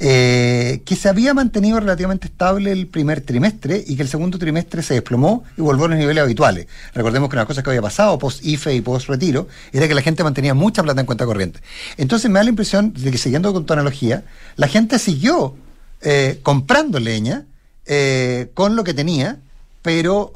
[0.00, 4.82] eh, que se había mantenido relativamente estable el primer trimestre y que el segundo trimestre
[4.82, 6.66] se desplomó y volvió a los niveles habituales.
[6.92, 10.02] Recordemos que una cosa que había pasado post IFE y post retiro era que la
[10.02, 11.60] gente mantenía mucha plata en cuenta corriente.
[11.98, 14.24] Entonces me da la impresión de que siguiendo con tu analogía,
[14.56, 15.54] la gente siguió
[16.02, 17.44] eh, comprando leña
[17.86, 19.38] eh, con lo que tenía,
[19.82, 20.32] pero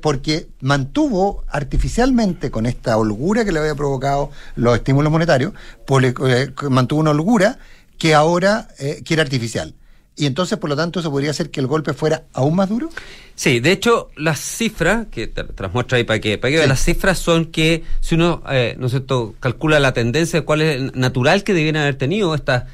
[0.00, 5.52] porque mantuvo artificialmente con esta holgura que le había provocado los estímulos monetarios,
[5.86, 7.58] pues eh, mantuvo una holgura
[7.98, 9.74] que ahora eh, que era artificial.
[10.14, 12.90] Y entonces, por lo tanto, eso podría hacer que el golpe fuera aún más duro.
[13.34, 16.84] Sí, de hecho, las cifras, que te, las muestro ahí para que, para que las
[16.84, 20.76] cifras son que si uno, eh, ¿no es cierto?, calcula la tendencia de cuál es
[20.76, 22.64] el natural que debieran haber tenido estas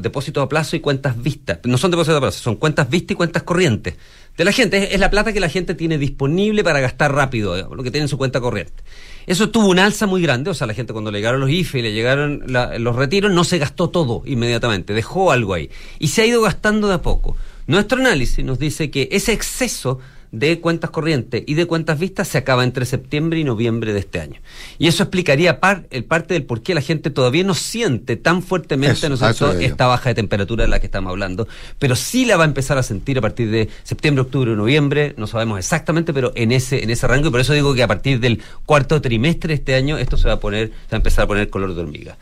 [0.00, 1.58] depósitos a plazo y cuentas vistas.
[1.64, 3.96] No son depósitos a plazo, son cuentas vistas y cuentas corrientes.
[4.36, 7.76] De la gente, es, la plata que la gente tiene disponible para gastar rápido, digamos,
[7.76, 8.82] lo que tiene en su cuenta corriente.
[9.26, 11.78] Eso tuvo un alza muy grande, o sea, la gente cuando le llegaron los IFE
[11.78, 15.70] y le llegaron los retiros, no se gastó todo inmediatamente, dejó algo ahí.
[15.98, 17.36] Y se ha ido gastando de a poco.
[17.66, 20.00] Nuestro análisis nos dice que ese exceso
[20.38, 24.20] de cuentas corrientes y de cuentas vistas se acaba entre septiembre y noviembre de este
[24.20, 24.40] año.
[24.78, 28.42] Y eso explicaría par- el parte del por qué la gente todavía no siente tan
[28.42, 31.46] fuertemente Eso, esta baja de temperatura de la que estamos hablando,
[31.78, 35.26] pero sí la va a empezar a sentir a partir de septiembre, octubre noviembre, no
[35.26, 38.20] sabemos exactamente, pero en ese en ese rango y por eso digo que a partir
[38.20, 41.24] del cuarto trimestre de este año esto se va a poner se va a empezar
[41.24, 42.16] a poner color de hormiga.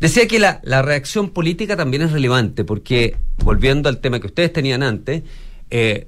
[0.00, 4.50] Decía que la, la reacción política también es relevante, porque volviendo al tema que ustedes
[4.50, 5.22] tenían antes,
[5.70, 6.06] eh,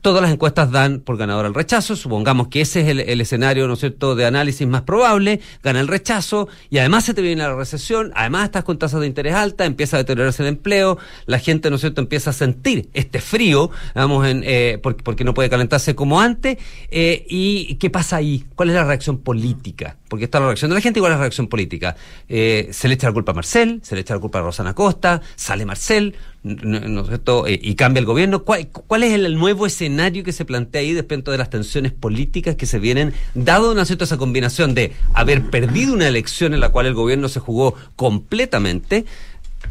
[0.00, 3.74] todas las encuestas dan por ganador al rechazo, supongamos que ese es el, escenario, ¿no
[3.74, 7.54] es cierto?, de análisis más probable, gana el rechazo, y además se te viene la
[7.54, 11.70] recesión, además estás con tasas de interés altas, empieza a deteriorarse el empleo, la gente,
[11.70, 15.50] ¿no es cierto?, empieza a sentir este frío, vamos, en, eh, porque, porque no puede
[15.50, 16.58] calentarse como antes,
[16.90, 18.44] eh, y ¿qué pasa ahí?
[18.54, 19.96] ¿Cuál es la reacción política?
[20.08, 21.96] Porque está la reacción de la gente y cuál es la reacción política.
[22.28, 24.74] Eh, se le echa la culpa a Marcel, se le echa la culpa a Rosana
[24.74, 27.46] Costa, sale Marcel, ¿no es cierto?
[27.46, 28.44] Eh, y cambia el gobierno.
[28.44, 32.56] ¿Cuál, cuál es el nuevo escenario que se plantea ahí respecto de las tensiones políticas
[32.56, 36.70] que se vienen, dado ¿no es esa combinación de haber perdido una elección en la
[36.70, 39.04] cual el gobierno se jugó completamente?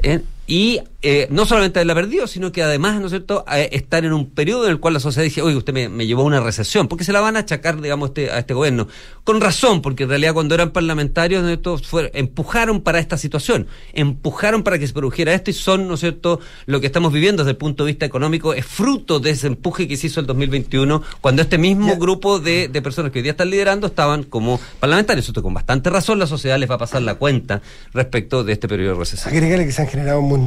[0.03, 4.03] eh, y eh, no solamente haberla perdido, sino que además, ¿no es cierto?, eh, estar
[4.03, 6.25] en un periodo en el cual la sociedad dice, oye, usted me, me llevó a
[6.25, 8.87] una recesión, porque se la van a achacar, digamos, este- a este gobierno.
[9.23, 13.17] Con razón, porque en realidad cuando eran parlamentarios, ¿no es cierto?, fue- empujaron para esta
[13.17, 17.13] situación, empujaron para que se produjera esto y son, ¿no es cierto?, lo que estamos
[17.13, 20.19] viviendo desde el punto de vista económico es fruto de ese empuje que se hizo
[20.19, 24.23] el 2021, cuando este mismo grupo de, de personas que hoy día están liderando estaban
[24.23, 25.27] como parlamentarios.
[25.27, 27.61] Esto con bastante razón la sociedad les va a pasar la cuenta
[27.93, 29.33] respecto de este periodo de recesión.
[29.33, 30.37] Agregarle que se han generado mu-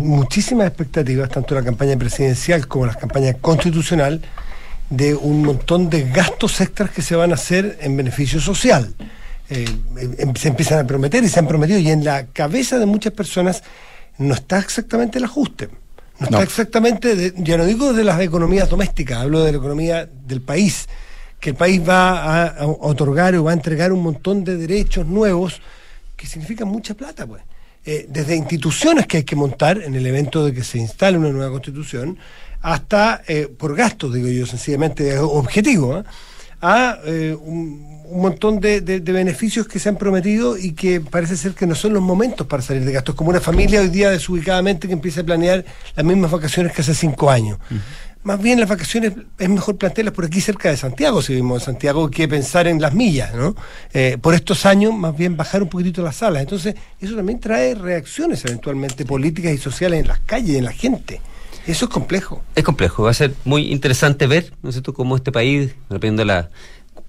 [0.43, 4.21] muchísimas expectativas, tanto la campaña presidencial como la campaña constitucional,
[4.91, 8.93] de un montón de gastos extras que se van a hacer en beneficio social.
[9.49, 9.65] Eh,
[10.19, 13.13] em- se empiezan a prometer y se han prometido, y en la cabeza de muchas
[13.13, 13.63] personas
[14.19, 15.69] no está exactamente el ajuste.
[16.19, 16.43] No está No.
[16.43, 20.89] exactamente, de- ya no digo de las economías domésticas, hablo de la economía del país,
[21.39, 25.07] que el país va a, a otorgar o va a entregar un montón de derechos
[25.07, 25.61] nuevos
[26.17, 27.43] que significan mucha plata, pues.
[27.85, 31.31] Eh, desde instituciones que hay que montar en el evento de que se instale una
[31.31, 32.17] nueva constitución,
[32.61, 36.05] hasta eh, por gastos, digo yo, sencillamente objetivo, ¿eh?
[36.61, 41.01] a eh, un, un montón de, de- de beneficios que se han prometido y que
[41.01, 43.89] parece ser que no son los momentos para salir de gastos, como una familia hoy
[43.89, 45.65] día desubicadamente que empieza a planear
[45.97, 47.59] las mismas vacaciones que hace cinco años.
[48.25, 51.65] Más bien las vacaciones es mejor plantearlas por aquí cerca de Santiago, si vivimos en
[51.67, 53.57] Santiago, que pensar en las millas, ¿no?
[53.93, 56.43] Eh, por estos años, más bien bajar un poquitito las salas.
[56.43, 61.21] Entonces, eso también trae reacciones eventualmente políticas y sociales en las calles, en la gente.
[61.67, 62.43] Eso es complejo.
[62.55, 66.21] Es complejo, va a ser muy interesante ver, ¿no es cierto?, cómo este país, dependiendo
[66.23, 66.51] de la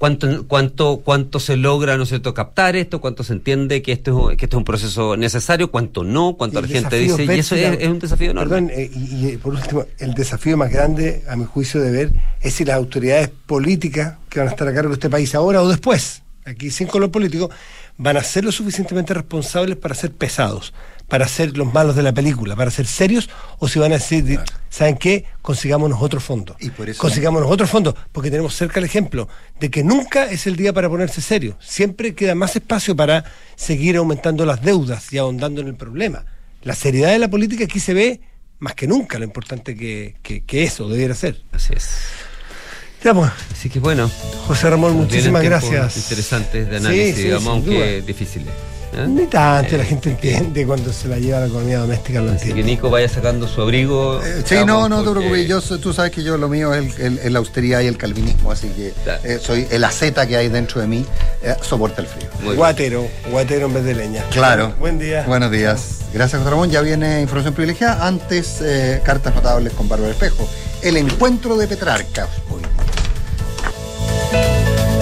[0.03, 4.31] cuánto, cuánto, cuánto se logra, ¿no es cierto?, captar esto, cuánto se entiende que esto,
[4.31, 7.55] es, que esto es un proceso necesario, cuánto no, cuánto la gente dice, y eso
[7.55, 8.49] es, es, un desafío enorme.
[8.49, 12.11] Perdón, eh, y, y, por último, el desafío más grande, a mi juicio de ver,
[12.41, 15.61] es si las autoridades políticas que van a estar a cargo de este país ahora
[15.61, 17.49] o después, aquí sin color político,
[17.95, 20.73] van a ser lo suficientemente responsables para ser pesados,
[21.13, 24.25] para ser los malos de la película, para ser serios, o si van a decir,
[24.25, 24.45] claro.
[24.67, 25.25] ¿saben qué?
[25.43, 26.55] Consigámonos otro fondo.
[26.59, 26.99] Y por eso...
[26.99, 30.89] Consigámonos otro fondo, porque tenemos cerca el ejemplo de que nunca es el día para
[30.89, 31.55] ponerse serio.
[31.61, 36.25] Siempre queda más espacio para seguir aumentando las deudas y ahondando en el problema.
[36.63, 38.19] La seriedad de la política aquí se ve
[38.57, 41.43] más que nunca, lo importante que, que, que eso debiera ser.
[41.51, 41.91] Así es.
[43.03, 43.31] Pues.
[43.51, 44.09] Así que bueno.
[44.47, 45.95] José Ramón, muchísimas gracias.
[45.95, 48.49] Interesantes de análisis, Sí, sí, digamos, aunque difíciles.
[48.95, 49.05] ¿Eh?
[49.07, 52.61] Ni tanto, la gente entiende cuando se la lleva la economía doméstica, lo Así entiende.
[52.61, 54.21] que Nico vaya sacando su abrigo.
[54.23, 55.47] Eh, sí, digamos, no, no te preocupes.
[55.47, 57.87] Yo, soy- tú sabes que yo lo mío es el, el- el- la austeridad y
[57.87, 61.05] el calvinismo, así que eh, soy el aceta que hay dentro de mí,
[61.41, 62.29] eh, soporta el frío.
[62.55, 64.23] Guatero, guatero en vez de leña.
[64.31, 64.73] Claro.
[64.79, 65.23] Buen día.
[65.27, 65.99] Buenos días.
[66.13, 66.69] Gracias, José Ramón.
[66.69, 68.05] Ya viene información privilegiada.
[68.05, 70.47] Antes, eh, cartas notables con Bárbara Espejo.
[70.83, 72.27] El encuentro de Petrarca.